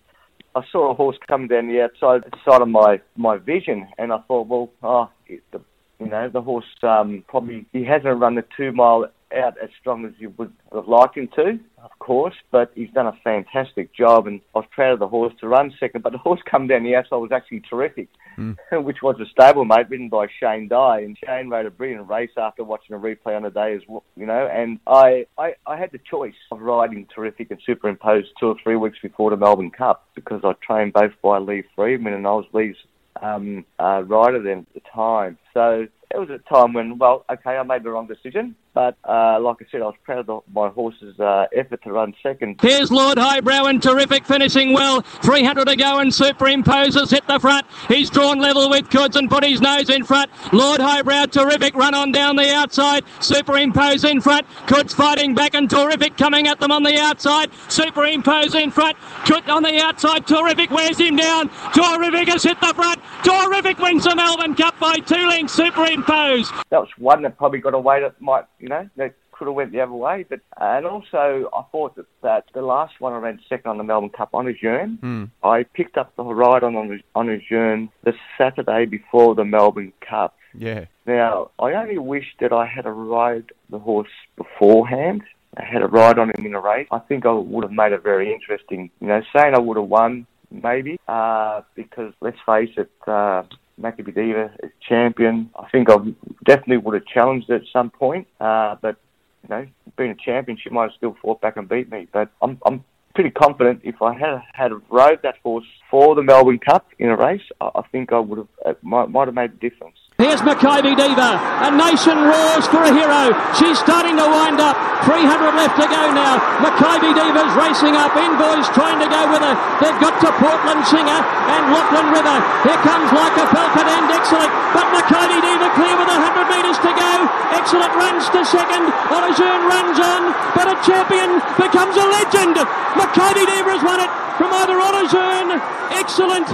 [0.56, 4.20] I saw a horse come down the outside side of my, my vision, and I
[4.28, 5.62] thought, well, oh, it, the,
[6.00, 10.06] you know, the horse um, probably he hasn't run the two mile out as strong
[10.06, 14.28] as you would have liked him to, of course, but he's done a fantastic job,
[14.28, 16.04] and I was proud of the horse to run second.
[16.04, 18.56] But the horse come down the outside was actually Tawrrific, mm.
[18.84, 22.64] which was a stablemate ridden by Shane Dye, and Shane rode a brilliant race after
[22.64, 24.48] watching a replay on the day as well, you know.
[24.48, 28.76] And I, I, I had the choice of riding Tawrrific and superimposed two or three
[28.76, 32.46] weeks before the Melbourne Cup because I trained both by Lee Freedman and I was
[32.54, 32.76] Lee's
[33.22, 35.38] um, uh, rider then at the time.
[35.54, 39.40] So it was a time when, well, okay, I made the wrong decision, but uh,
[39.40, 42.60] like I said, I was proud of my horse's uh, effort to run second.
[42.62, 45.02] Here's Lord Highbrow and Tawrrific finishing well.
[45.02, 47.66] 300 to go and superimposes hit the front.
[47.88, 50.32] He's drawn level with Coods and put his nose in front.
[50.54, 53.04] Lord Highbrow, Tawrrific run on down the outside.
[53.20, 54.48] Superimpose in front.
[54.68, 57.52] Coods fighting back and Tawrrific coming at them on the outside.
[57.70, 58.98] Superimpose in front.
[59.26, 60.26] Coot on the outside.
[60.26, 61.50] Tawrrific wears him down.
[61.50, 63.00] Tawrrific has hit the front.
[63.24, 65.54] Tawrrific wins the Melbourne Cup by two lengths.
[65.54, 66.52] Superimpose.
[66.70, 69.72] That was one that probably got away that might you know, that could have went
[69.72, 70.26] the other way.
[70.30, 73.84] But and also, I thought that, that the last one I ran second on the
[73.84, 75.30] Melbourne Cup on Jeune, mm.
[75.44, 80.36] I picked up the ride on on Jeune the Saturday before the Melbourne Cup.
[80.54, 80.86] Yeah.
[81.06, 85.24] Now, I only wish that I had a ride the horse beforehand.
[85.58, 86.88] I had a ride on him in a race.
[86.92, 88.90] I think I would have made it very interesting.
[89.00, 93.44] You know, saying I would have won, maybe, uh, because let's face it, uh,
[93.80, 95.50] Makybe Diva as champion.
[95.58, 95.98] I think I
[96.46, 98.98] definitely would have challenged it at some point, uh, but
[99.44, 102.08] you know, being a champion, she might have still fought back and beat me.
[102.12, 106.60] But I'm, I'm pretty confident if I had had rode that horse for the Melbourne
[106.60, 109.52] Cup in a race, I, I think I would have it might, might have made
[109.52, 109.98] a difference.
[110.22, 111.42] Here's Makybe Diva.
[111.66, 113.34] A nation roars for a hero.
[113.58, 114.78] She's starting to wind up.
[115.02, 115.18] 300
[115.58, 116.38] left to go now.
[116.62, 118.14] Makybe Diva's racing up.
[118.14, 119.58] Envoy's trying to go with her.
[119.82, 122.38] They've got to Portland Singer and Lachlan River.
[122.62, 124.54] Here comes Leica Falcon and Excellent.
[124.78, 127.12] But Makybe Diva clear with 100 metres to go.
[127.58, 128.94] Excellent runs to second.
[129.10, 130.22] On A Jeune runs on.
[130.54, 132.62] But a champion becomes a legend.
[132.94, 135.58] Makybe Diva has won it from either On A Jeune.
[135.98, 136.46] Excellent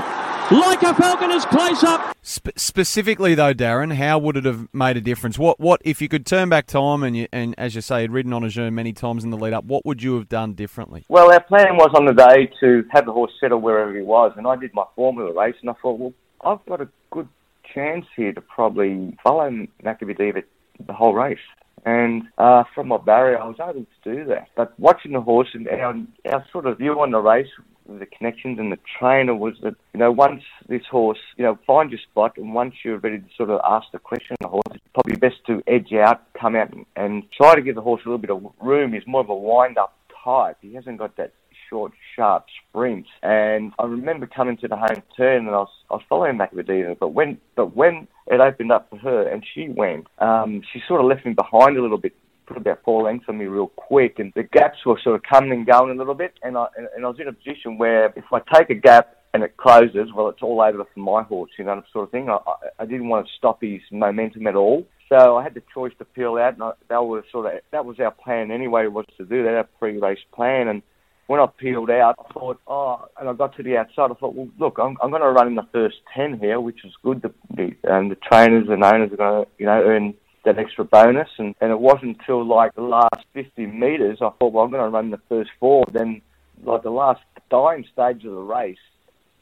[0.51, 2.15] like a falcon falconer's close up.
[2.21, 5.37] Spe- specifically, though, Darren, how would it have made a difference?
[5.37, 8.11] What, what if you could turn back time and, you, and as you say, had
[8.11, 9.65] ridden on a Jeune many times in the lead up?
[9.65, 11.05] What would you have done differently?
[11.09, 14.33] Well, our plan was on the day to have the horse settle wherever he was,
[14.37, 17.27] and I did my formula race, and I thought, well, I've got a good
[17.73, 19.49] chance here to probably follow
[19.83, 20.43] Makybe Diva
[20.85, 21.39] the whole race.
[21.85, 24.49] And uh, from my barrier, I was able to do that.
[24.55, 27.47] But watching the horse and our, our sort of view on the race
[27.87, 31.89] the connections and the trainer was that, you know, once this horse, you know, find
[31.89, 34.83] your spot and once you're ready to sort of ask the question the horse, it's
[34.93, 38.09] probably best to edge out, come out and, and try to give the horse a
[38.09, 38.93] little bit of room.
[38.93, 40.57] He's more of a wind-up type.
[40.61, 41.33] He hasn't got that
[41.69, 43.05] short, sharp sprint.
[43.23, 46.99] And I remember coming to the home turn and I was, I was following Makybe
[46.99, 51.01] but when, but when it opened up for her and she went, um, she sort
[51.01, 52.13] of left me behind a little bit
[52.47, 55.51] put about four lengths on me real quick, and the gaps were sort of coming
[55.51, 58.23] and going a little bit, and I and, I was in a position where if
[58.31, 61.65] I take a gap and it closes, well, it's all over for my horse, you
[61.65, 62.29] know, sort of thing.
[62.29, 62.37] I,
[62.79, 64.87] I didn't want to stop his momentum at all.
[65.09, 67.85] So I had the choice to peel out, and I, that was sort of that
[67.85, 70.67] was our plan anyway, was to do that, our pre-race plan.
[70.67, 70.81] And
[71.27, 74.33] when I peeled out, I thought, oh, and I got to the outside, I thought,
[74.33, 77.21] well, look, I'm, I'm going to run in the first ten here, which is good.
[77.21, 80.13] The, the and the trainers and owners are going to, you know, earn
[80.47, 81.29] that extra bonus.
[81.37, 84.83] And, and it wasn't until like the last 50 metres, I thought, well, I'm going
[84.83, 85.85] to run the first four.
[85.91, 86.21] Then,
[86.63, 88.77] like the last dying stage of the race,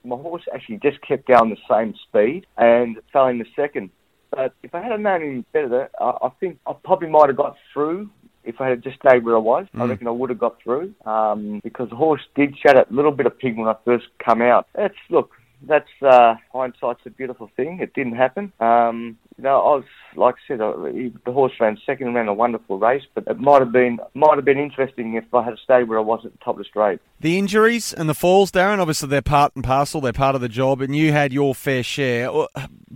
[0.03, 3.89] my horse actually just kept going the same speed and fell in the second.
[4.31, 7.55] But if I had known any better, I, I think I probably might have got
[7.73, 8.09] through
[8.43, 9.81] if I had just stayed where I was, mm.
[9.81, 13.11] I reckon I would have got through um, because the horse did shed a little
[13.11, 14.67] bit of pig when I first come out.
[14.75, 15.31] That's look,
[15.67, 17.79] that's uh, hindsight's a beautiful thing.
[17.81, 18.51] It didn't happen.
[18.59, 19.83] Um, you know, I was
[20.15, 23.61] like I said, uh, the horse ran second, ran a wonderful race, but it might
[23.61, 26.37] have been might have been interesting if I had stayed where I was at the
[26.37, 26.99] top of the straight.
[27.19, 30.01] The injuries and the falls, Darren, obviously they're part and parcel.
[30.01, 32.29] They're part of the job, and you had your fair share.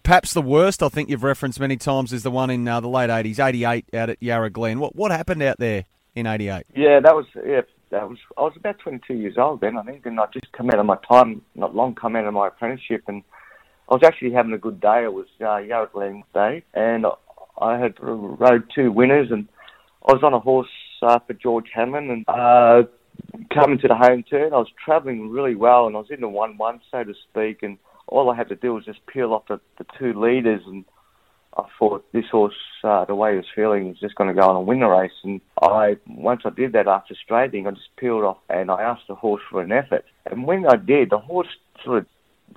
[0.04, 2.90] Perhaps the worst, I think you've referenced many times, is the one in uh, the
[2.90, 4.80] late '80s, '88 out at Yarra Glen.
[4.80, 6.64] What what happened out there in '88?
[6.76, 7.62] Yeah, that was yeah.
[7.92, 10.70] That was I was about 22 years old then, I think, and I just come
[10.70, 13.24] out of my time, not long come out of my apprenticeship, and
[13.90, 15.04] I was actually having a good day.
[15.04, 17.06] It was uh, Yarra Glen Day, and
[17.60, 19.48] I had rode two winners, and
[20.08, 20.70] I was on a horse
[21.02, 22.84] uh, for George Hanlon, and uh,
[23.54, 26.30] coming to the home turn, I was travelling really well, and I was in the
[26.30, 29.60] one-one, so to speak, and all I had to do was just peel off the,
[29.78, 30.86] the two leaders, and
[31.60, 34.48] I thought this horse, uh, the way he was feeling, was just going to go
[34.48, 35.12] on and win the race.
[35.24, 39.08] And I, once I did that after straightening, I just peeled off and I asked
[39.08, 40.06] the horse for an effort.
[40.26, 41.48] And when I did, the horse
[41.84, 42.06] sort of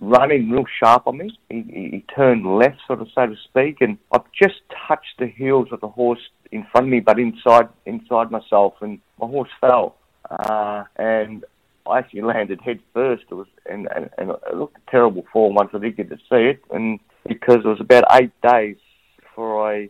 [0.00, 1.36] running real sharp on me.
[1.50, 5.26] He, he, he turned left, sort of so to speak, and I just touched the
[5.26, 9.50] heels of the horse in front of me, but inside inside myself, and my horse
[9.60, 9.96] fell.
[10.30, 11.44] Uh, and
[11.86, 13.24] I actually landed head first.
[13.30, 16.50] It was and, and, and it looked terrible fall once I did get to see
[16.52, 18.76] it, and because it was about eight days
[19.32, 19.88] before I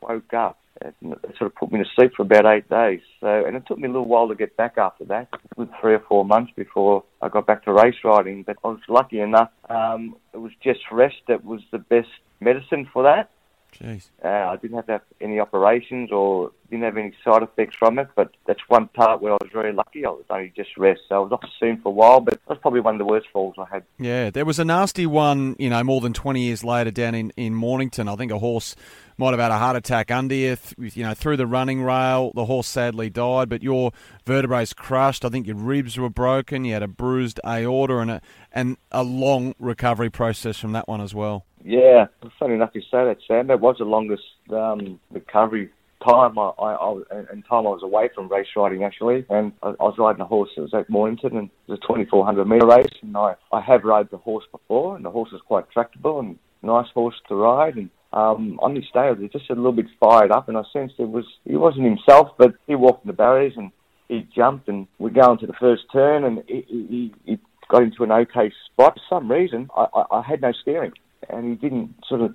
[0.00, 0.58] woke up.
[0.80, 0.94] It
[1.38, 3.00] sort of put me to sleep for about eight days.
[3.20, 5.94] So, and it took me a little while to get back after that, with three
[5.94, 8.42] or four months before I got back to race riding.
[8.42, 9.50] But I was lucky enough.
[9.68, 12.08] Um, it was just rest that was the best
[12.40, 13.30] medicine for that.
[13.72, 14.10] Jeez.
[14.22, 17.98] Uh, I didn't have to have any operations or didn't have any side effects from
[17.98, 20.04] it, but that's one part where I was very lucky.
[20.04, 22.38] I was only just rest, so I was off the scene for a while, but
[22.46, 23.84] that's probably one of the worst falls I had.
[23.98, 27.32] Yeah, there was a nasty one, you know, more than 20 years later down in,
[27.36, 28.08] in Mornington.
[28.08, 28.76] I think a horse
[29.22, 32.32] might have had a heart attack under you, you know, through the running rail.
[32.34, 33.92] The horse sadly died, but your
[34.26, 35.24] vertebrae crushed.
[35.24, 36.64] I think your ribs were broken.
[36.64, 41.00] You had a bruised aorta and a, and a long recovery process from that one
[41.00, 41.46] as well.
[41.64, 42.06] Yeah,
[42.38, 43.46] funny enough you say that, Sam.
[43.46, 45.70] That was the longest um, recovery
[46.04, 49.68] time I, I, I and time I was away from race riding actually, and I,
[49.68, 52.66] I was riding a horse that was at Mornington, and it was a 2400 metre
[52.66, 56.18] race, and I, I have rode the horse before, and the horse was quite tractable
[56.18, 59.86] and nice horse to ride, and um, on this day was just a little bit
[59.98, 63.14] fired up, and I sensed it was he wasn't himself, but he walked in the
[63.14, 63.70] barriers and
[64.08, 68.04] he jumped, and we go into the first turn, and he, he, he got into
[68.04, 68.94] an okay spot.
[68.94, 70.92] For some reason, I, I, I had no steering
[71.28, 72.34] and he didn't sort of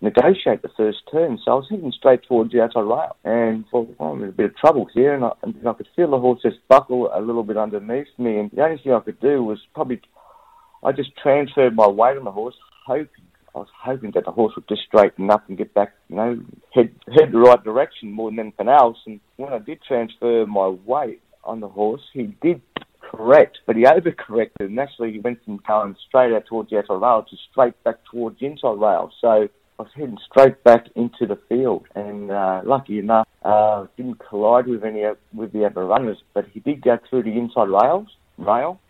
[0.00, 1.38] negotiate the first turn.
[1.44, 4.32] So I was heading straight towards the outside rail and thought, well, I'm in a
[4.32, 5.14] bit of trouble here.
[5.14, 8.38] And I, and I could feel the horse just buckle a little bit underneath me.
[8.38, 10.00] And the only thing I could do was probably,
[10.82, 12.54] I just transferred my weight on the horse,
[12.86, 13.08] hoping,
[13.54, 16.40] I was hoping that the horse would just straighten up and get back, you know,
[16.72, 18.98] head, head the right direction more than anything else.
[19.06, 22.62] And when I did transfer my weight on the horse, he did
[23.00, 27.00] correct, but he overcorrected, and actually he went from going straight out towards the outside
[27.00, 29.10] rail to straight back towards the inside rail.
[29.20, 34.20] So I was heading straight back into the field, and uh, lucky enough, uh, didn't
[34.28, 37.68] collide with any of, with the other runners, but he did go through the inside
[37.68, 38.08] rails
[38.38, 38.80] rail,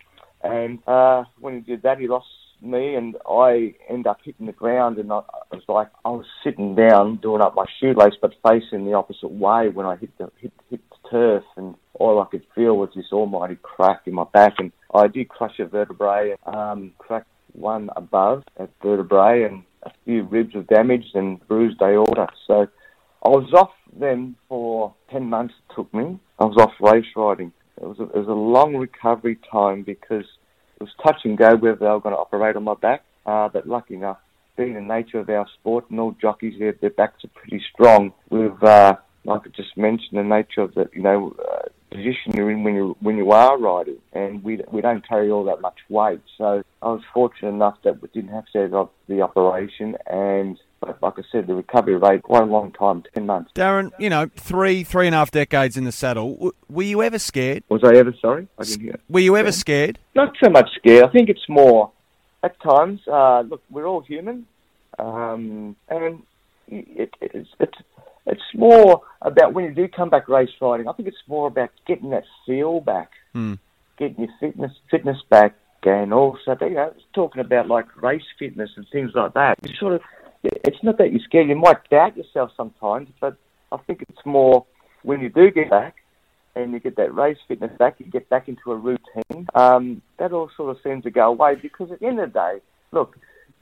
[0.43, 2.27] and uh, when he did that, he lost
[2.61, 5.21] me, and I end up hitting the ground, and I,
[5.51, 9.31] I was like I was sitting down doing up my shoelace, but facing the opposite
[9.31, 12.89] way when I hit the hit, hit the turf, and all I could feel was
[12.95, 17.89] this almighty crack in my back, and I did crush a vertebrae, um, cracked one
[17.95, 22.27] above at vertebrae, and a few ribs were damaged and bruised aorta.
[22.47, 22.67] So
[23.23, 26.19] I was off then for 10 months it took me.
[26.39, 27.51] I was off race riding.
[27.81, 30.25] It was a, it was a long recovery time because
[30.81, 33.03] it was touch and go whether they were going to operate on my back.
[33.25, 34.17] Uh, but lucky enough,
[34.57, 38.13] being the nature of our sport and all jockeys, their, their backs are pretty strong.
[38.29, 42.49] We've, uh, like I just mentioned, the nature of the, you know, uh, position you're
[42.49, 45.77] in when you when you are riding, and we we don't carry all that much
[45.89, 46.21] weight.
[46.37, 51.19] So I was fortunate enough that we didn't have to have the operation, and like
[51.19, 53.51] I said, the recovery rate quite a long time, ten months.
[53.53, 56.53] Darren, you know, three three and a half decades in the saddle.
[56.69, 57.63] were you ever scared?
[57.69, 58.47] Was I ever sorry?
[58.57, 58.99] I didn't hear.
[59.09, 59.99] Were you ever scared?
[60.15, 61.03] Not so much scared.
[61.03, 61.91] I think it's more
[62.43, 63.01] at times.
[63.07, 64.47] Uh, look, we're all human,
[64.97, 66.23] um, and
[66.67, 67.77] it, it's, it's
[68.25, 70.87] it's more about when you do come back race riding.
[70.87, 73.57] I think it's more about getting that feel back, mm.
[73.97, 78.87] getting your fitness fitness back, and also you know talking about like race fitness and
[78.91, 79.57] things like that.
[79.63, 80.01] You sort of
[80.43, 81.49] it's not that you're scared.
[81.49, 83.35] You might doubt yourself sometimes, but
[83.71, 84.65] I think it's more
[85.03, 85.97] when you do get back
[86.55, 89.47] and you get that race fitness back, you get back into a routine.
[89.55, 92.39] Um, that all sort of seems to go away because at the end of the
[92.39, 93.17] day, look,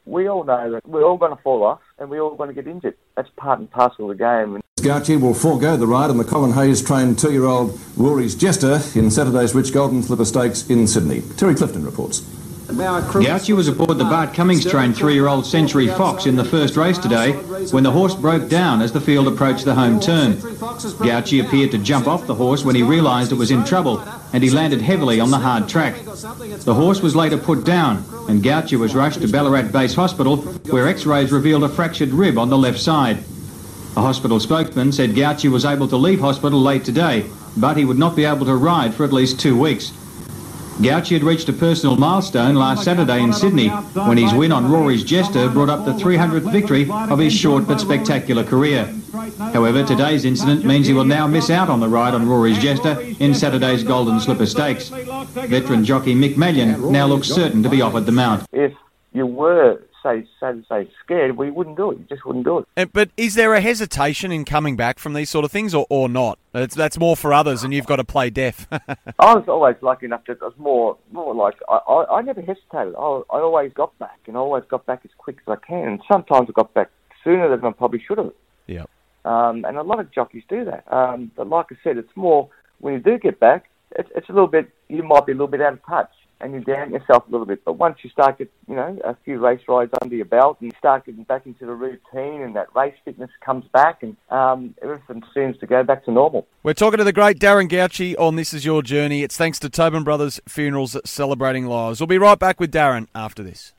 [0.06, 2.56] we all know that we're all going to fall off and we're all going to
[2.56, 2.96] get injured.
[3.15, 4.62] That's part and parcel of the game.
[4.80, 9.54] Gauci will forego the ride on the Colin Hayes trained two-year-old Rory's Jester in Saturday's
[9.54, 11.22] Rich Golden Slipper Stakes in Sydney.
[11.36, 12.22] Terry Clifton reports.
[12.69, 17.32] Gauci was aboard the Bart Cummings trained three-year-old Century Fox in the first race today
[17.71, 20.34] when the horse broke down as the field approached the home turn.
[20.34, 23.99] Gauci appeared to jump off the horse when he realised it was in trouble
[24.34, 25.95] and he landed heavily on the hard track.
[26.05, 30.38] The horse was later put down and Gauci was rushed to Ballarat Base Hospital
[30.69, 33.17] where x-rays revealed a fractured rib on the left side.
[33.97, 37.25] A hospital spokesman said Gauci was able to leave hospital late today,
[37.58, 39.91] but he would not be able to ride for at least two weeks.
[40.80, 45.04] Gauci had reached a personal milestone last Saturday in Sydney when his win on Rory's
[45.04, 48.90] Jester brought up the 300th victory of his short but spectacular career.
[49.38, 52.98] However, today's incident means he will now miss out on the ride on Rory's Jester
[53.19, 54.88] in Saturday's Golden Slipper Stakes.
[54.88, 58.48] Veteran jockey Mick Mallyon now looks certain to be offered the mount.
[58.54, 58.73] If
[59.12, 62.00] you were say, say, say scared, we wouldn't do it.
[62.00, 62.67] You just wouldn't do it.
[62.75, 65.85] And, but is there a hesitation in coming back from these sort of things, or,
[65.89, 66.39] or not?
[66.54, 68.67] It's, that's more for others, and you've got to play deaf.
[68.71, 70.37] I was always lucky enough to.
[70.41, 72.95] I was more, more like I, I, I never hesitated.
[72.95, 75.87] I, I always got back, and I always got back as quick as I can.
[75.87, 76.89] And sometimes I got back
[77.23, 78.33] sooner than I probably should have.
[78.67, 78.85] Yeah.
[79.25, 80.91] Um, and a lot of jockeys do that.
[80.91, 84.31] Um, but like I said, it's more when you do get back, it's, it's a
[84.31, 84.69] little bit.
[84.87, 86.12] You might be a little bit out of touch
[86.42, 87.63] and you down yourself a little bit.
[87.65, 90.71] But once you start get, you know, a few race rides under your belt and
[90.71, 94.75] you start getting back into the routine and that race fitness comes back and um,
[94.81, 96.48] everything seems to go back to normal.
[96.63, 99.23] We're talking to the great Darren Gauci on This Is Your Journey.
[99.23, 102.00] It's thanks to Tobin Brothers Funerals Celebrating Lives.
[102.00, 103.73] We'll be right back with Darren after this.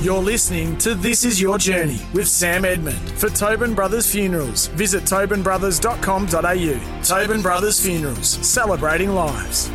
[0.00, 4.68] You're listening to This Is Your Journey with Sam Edmund for Tobin Brothers Funerals.
[4.68, 7.02] Visit tobinbrothers.com.au.
[7.02, 9.68] Tobin Brothers Funerals, celebrating lives.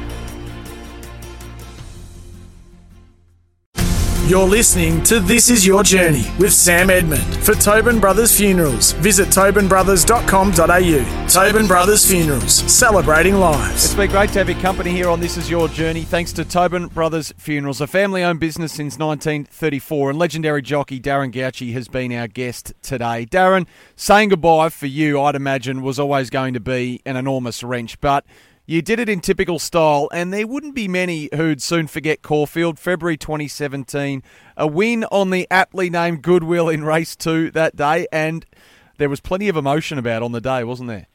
[4.25, 8.93] You're listening to This Is Your Journey with Sam Edmund for Tobin Brothers Funerals.
[8.93, 11.27] Visit tobinbrothers.com.au.
[11.27, 13.83] Tobin Brothers Funerals, celebrating lives.
[13.83, 16.03] It's been great to have your company here on This Is Your Journey.
[16.03, 21.33] Thanks to Tobin Brothers Funerals, a family owned business since 1934, and legendary jockey Darren
[21.33, 23.25] Gauci has been our guest today.
[23.25, 23.67] Darren,
[23.97, 28.25] saying goodbye for you, I'd imagine, was always going to be an enormous wrench, but
[28.65, 32.79] you did it in typical style, and there wouldn't be many who'd soon forget Caulfield,
[32.79, 34.23] February 2017.
[34.55, 38.45] A win on the aptly named Goodwill in race two that day, and
[38.97, 41.07] there was plenty of emotion about on the day, wasn't there?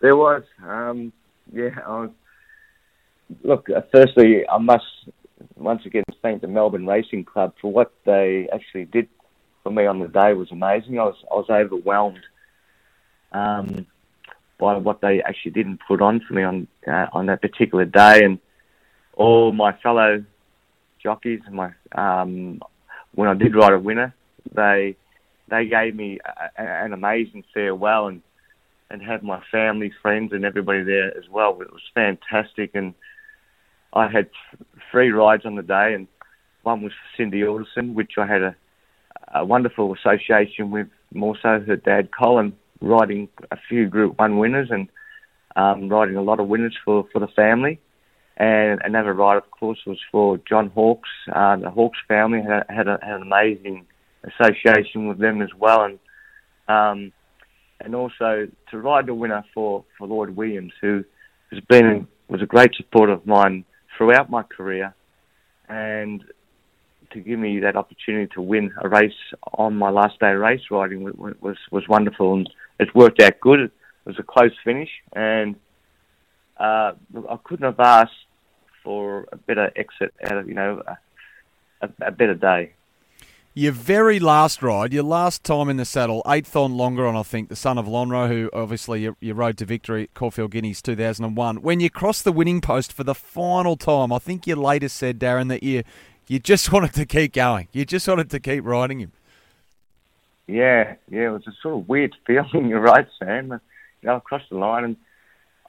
[0.00, 0.42] There was.
[0.66, 1.12] Um,
[1.52, 1.70] yeah.
[1.86, 2.10] Was,
[3.44, 4.84] look, uh, firstly, I must
[5.56, 9.08] once again thank the Melbourne Racing Club for what they actually did
[9.62, 10.32] for me on the day.
[10.32, 10.98] Was amazing.
[10.98, 12.24] I was I was overwhelmed.
[13.32, 13.86] Um,
[14.60, 18.22] by what they actually didn't put on for me on uh, on that particular day,
[18.22, 18.38] and
[19.14, 20.22] all my fellow
[21.02, 22.60] jockeys, and my um,
[23.14, 24.14] when I did ride a winner,
[24.54, 24.96] they
[25.48, 28.22] they gave me a, a, an amazing farewell and
[28.90, 31.60] and had my family, friends, and everybody there as well.
[31.62, 32.94] It was fantastic, and
[33.92, 34.28] I had
[34.90, 36.06] three rides on the day, and
[36.62, 38.56] one was for Cindy Alderson, which I had a,
[39.34, 40.88] a wonderful association with.
[41.12, 44.88] More so, her dad Colin riding a few Group One winners and
[45.56, 47.80] um, riding a lot of winners for, for the family.
[48.36, 51.10] And another ride, of course, was for John Hawkes.
[51.30, 53.86] Uh, the Hawkes family had, had, a, had, an amazing
[54.24, 55.98] association with them as well, and
[56.68, 57.12] um,
[57.80, 61.04] and also to ride the winner for, for Lloyd Williams, who
[61.50, 63.64] has been was a great supporter of mine
[63.96, 64.94] throughout my career,
[65.68, 66.24] and
[67.12, 69.12] to give me that opportunity to win a race
[69.54, 72.34] on my last day of race riding was was, was wonderful.
[72.34, 72.48] And
[72.80, 73.60] it's worked out good.
[73.60, 73.72] It
[74.04, 75.54] was a close finish, and
[76.58, 76.92] uh,
[77.28, 78.12] I couldn't have asked
[78.82, 80.82] for a better exit out of you know
[81.80, 82.72] a, a, better day.
[83.52, 87.48] Your very last ride, your last time in the saddle, eighth on Longeron, I think,
[87.48, 91.60] the son of Lonhro, who obviously you, you rode to victory at Caulfield Guineas 2001.
[91.60, 95.18] When you crossed the winning post for the final time, I think you later said,
[95.18, 95.82] Darren, that you
[96.26, 97.68] you just wanted to keep going.
[97.72, 99.12] You just wanted to keep riding him.
[100.50, 102.68] Yeah, yeah, it was a sort of weird feeling.
[102.68, 103.60] You're right, Sam.
[104.02, 104.96] You know, I crossed the line and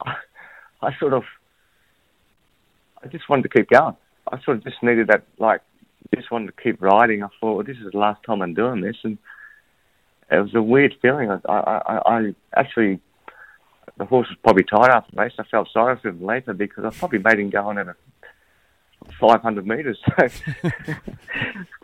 [0.03, 0.15] I,
[0.81, 1.23] I sort of,
[3.03, 3.95] I just wanted to keep going.
[4.31, 5.61] I sort of just needed that, like,
[6.15, 7.23] just wanted to keep riding.
[7.23, 9.17] I thought, well, this is the last time I'm doing this, and
[10.31, 11.29] it was a weird feeling.
[11.29, 12.99] I, I, I actually,
[13.97, 15.33] the horse was probably tired after the race.
[15.37, 17.95] I felt sorry for him later because I probably made him go on at a
[19.19, 19.99] 500 metres.
[20.17, 20.69] So,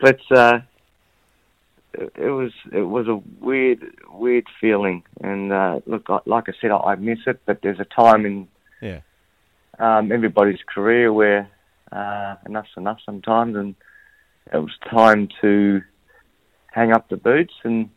[0.00, 0.60] but uh,
[1.94, 6.94] it was it was a weird weird feeling, and uh, look, like I said, I,
[6.96, 7.40] miss it.
[7.46, 8.48] But there's a time in
[8.80, 9.00] yeah
[9.78, 11.48] um, everybody's career where
[11.92, 13.74] uh, enough's enough sometimes, and
[14.52, 15.82] it was time to
[16.72, 17.90] hang up the boots and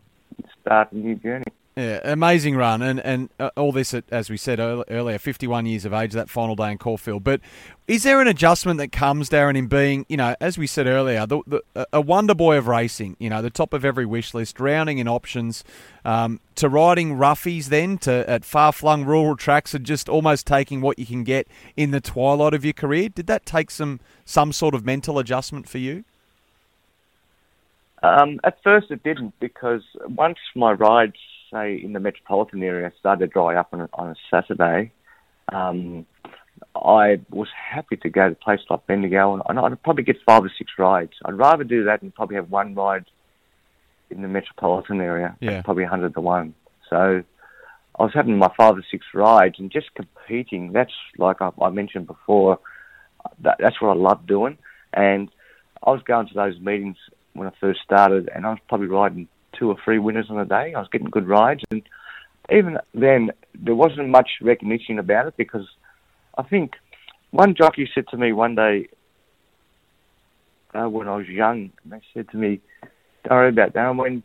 [0.62, 1.44] start a new journey.
[1.78, 5.86] Yeah, amazing run, and and uh, all this, at, as we said earlier, 51 years
[5.86, 7.24] of age, that final day in Caulfield.
[7.24, 7.40] But
[7.88, 11.26] is there an adjustment that comes, Darren, in being, you know, as we said earlier,
[11.26, 14.60] the, the, a wonder boy of racing, you know, the top of every wish list,
[14.60, 15.64] rounding in options,
[16.04, 20.82] um, to riding roughies, then to at far flung rural tracks, and just almost taking
[20.82, 21.48] what you can get
[21.78, 23.08] in the twilight of your career?
[23.08, 26.04] Did that take some some sort of mental adjustment for you?
[28.04, 31.16] Um, at first, it didn't because once my rides
[31.52, 34.92] say in the metropolitan area started to dry up on a, on a Saturday,
[35.50, 36.06] um,
[36.76, 40.44] I was happy to go to a place like Bendigo and I'd probably get five
[40.44, 41.14] or six rides.
[41.26, 43.06] I'd rather do that than probably have one ride
[44.10, 45.36] in the metropolitan area.
[45.40, 45.62] Yeah.
[45.62, 46.54] Probably 100 to 1.
[46.90, 47.24] So
[48.00, 50.72] I was having my five or six rides and just competing.
[50.72, 52.60] That's like I, I mentioned before,
[53.40, 54.58] that, that's what I love doing.
[54.94, 55.30] And
[55.84, 56.98] I was going to those meetings
[57.34, 59.28] when I first started, and I was probably riding
[59.62, 60.74] two or three winners on a day.
[60.76, 61.84] I was getting good rides, and
[62.52, 65.68] even then, there wasn't much recognition about it because
[66.38, 66.74] I think
[67.30, 68.88] one jockey said to me one day
[70.74, 72.60] uh, when I was young, and they said to me,
[73.24, 73.96] "Don't worry about that.
[73.96, 74.24] When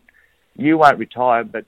[0.57, 1.67] you won't retire, but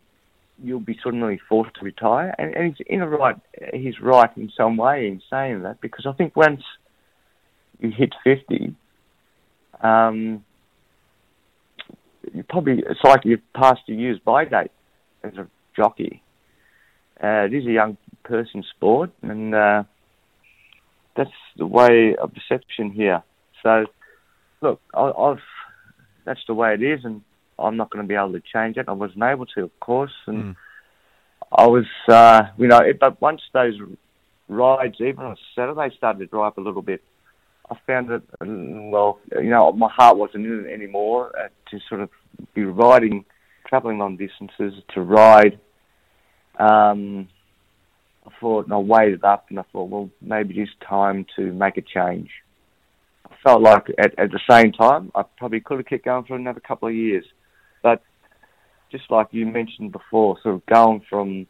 [0.65, 3.37] you'll be suddenly forced to retire." And, and he's in a right,
[3.75, 6.63] he's right in some way in saying that because I think once
[7.81, 8.75] you hit fifty,
[9.83, 10.43] um,
[12.35, 14.71] you probably it's like you've passed your use by date
[15.23, 16.23] as a jockey.
[17.23, 19.83] Uh, it is a young person sport, and uh,
[21.17, 23.23] that's the way of perception here.
[23.63, 23.87] So,
[24.61, 25.39] look, I, I've
[26.25, 27.23] that's the way it is, and
[27.59, 28.87] I'm not going to be able to change it.
[28.89, 30.57] I wasn't able to, of course, and Mm.
[31.51, 33.75] I was, uh, you know, it, but once those
[34.49, 37.03] rides, even on Saturday, started to dry up a little bit,
[37.71, 41.81] I found that, mm, well, you know, my heart wasn't in it anymore uh, to
[41.89, 42.11] sort of
[42.55, 43.25] be riding,
[43.69, 45.59] travelling long distances to ride.
[46.59, 47.29] Um,
[48.27, 51.27] I thought, and I weighed it up, and I thought, well, maybe it is time
[51.37, 52.31] to make a change.
[53.27, 56.37] I felt like at, at the same time, I probably could have kept going for
[56.37, 57.25] another couple of years,
[57.83, 58.03] but
[58.91, 61.47] just like you mentioned before, sort of going from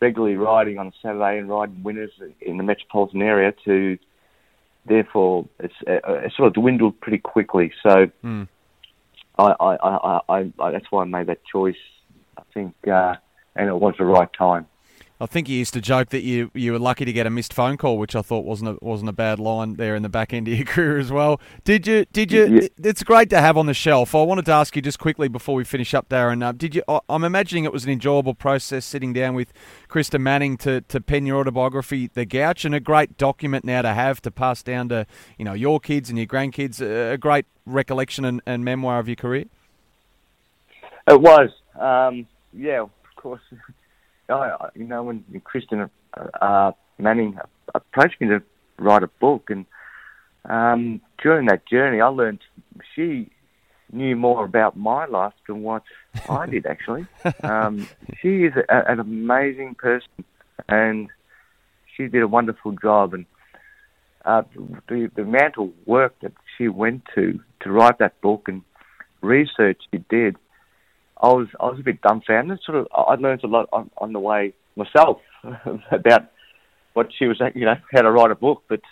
[0.00, 2.10] regularly riding on a Saturday and riding winners
[2.40, 3.98] in the metropolitan area to
[4.86, 7.72] therefore it's uh, it sort of dwindled pretty quickly.
[7.82, 8.48] So Mm.
[9.38, 11.76] I, I, I, I, I that's why I made that choice.
[12.38, 13.14] I think, uh,
[13.54, 14.66] and it was the right time.
[15.18, 17.54] I think you used to joke that you you were lucky to get a missed
[17.54, 20.34] phone call, which I thought wasn't a, wasn't a bad line there in the back
[20.34, 21.40] end of your career as well.
[21.64, 22.04] Did you?
[22.12, 22.46] Did you?
[22.46, 22.68] Yeah.
[22.84, 24.14] It's great to have on the shelf.
[24.14, 26.44] I wanted to ask you just quickly before we finish up, Darren.
[26.44, 26.82] Uh, did you?
[26.86, 29.54] I- I'm imagining it was an enjoyable process sitting down with
[29.88, 33.94] Krista Manning to, to pen your autobiography, The Gouch, and a great document now to
[33.94, 35.06] have to pass down to
[35.38, 36.82] you know your kids and your grandkids.
[36.82, 39.46] A, a great recollection and, and memoir of your career.
[41.08, 43.40] It was, um, yeah, of course.
[44.28, 45.88] I, you know, when Kristen
[46.40, 47.38] uh, Manning
[47.74, 48.42] approached me to
[48.78, 49.66] write a book, and
[50.44, 52.40] um, during that journey, I learned
[52.94, 53.30] she
[53.92, 55.82] knew more about my life than what
[56.28, 56.66] I did.
[56.66, 57.06] Actually,
[57.42, 57.88] um,
[58.20, 60.24] she is a, an amazing person,
[60.68, 61.08] and
[61.96, 63.14] she did a wonderful job.
[63.14, 63.26] And
[64.24, 64.42] uh,
[64.88, 68.62] the the amount of work that she went to to write that book and
[69.20, 70.36] research she did,
[71.20, 72.60] I was I was a bit dumbfounded.
[72.64, 75.20] Sort of, I learned a lot on, on the way myself
[75.90, 76.30] about
[76.92, 78.64] what she was, you know, how to write a book.
[78.68, 78.82] But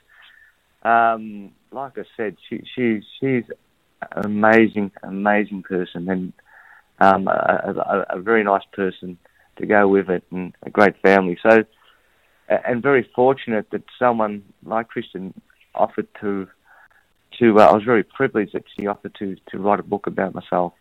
[0.89, 3.45] um, like I said, she she she's
[4.12, 6.33] an amazing amazing person and
[7.01, 7.75] um, a,
[8.11, 9.18] a, a very nice person
[9.57, 11.39] to go with it and a great family.
[11.43, 11.64] So
[12.49, 15.35] and very fortunate that someone like Kristen
[15.75, 16.49] offered to
[17.39, 17.59] to.
[17.59, 20.72] Uh, I was very privileged that she offered to to write a book about myself.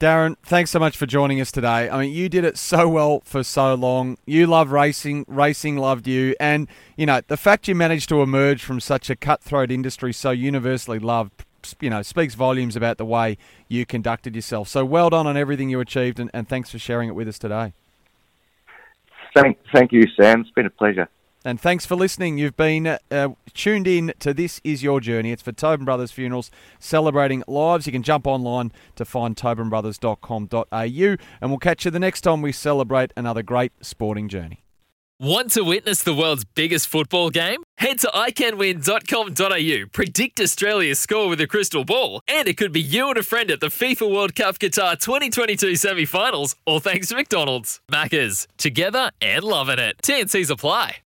[0.00, 1.88] Darren, thanks so much for joining us today.
[1.88, 4.18] I mean, you did it so well for so long.
[4.26, 6.66] You love racing, racing loved you, and
[6.96, 10.98] you know the fact you managed to emerge from such a cutthroat industry so universally
[10.98, 11.44] loved,
[11.80, 13.38] you know, speaks volumes about the way
[13.68, 14.68] you conducted yourself.
[14.68, 17.38] So well done on everything you achieved, and, and thanks for sharing it with us
[17.38, 17.72] today.
[19.36, 20.40] Thank thank you, Sam.
[20.40, 21.08] It's been a pleasure.
[21.44, 22.38] And thanks for listening.
[22.38, 25.30] You've been uh, tuned in to This Is Your Journey.
[25.30, 27.86] It's for Tobin Brothers Funerals celebrating lives.
[27.86, 32.52] You can jump online to find tobinbrothers.com.au and we'll catch you the next time we
[32.52, 34.64] celebrate another great sporting journey.
[35.20, 37.62] Want to witness the world's biggest football game?
[37.78, 43.08] Head to iCanWin.com.au, predict Australia's score with a crystal ball, and it could be you
[43.10, 47.14] and a friend at the FIFA World Cup Qatar 2022 semi finals, all thanks to
[47.14, 47.80] McDonald's.
[47.92, 49.98] Maccas, together and loving it.
[50.02, 51.03] TNCs apply.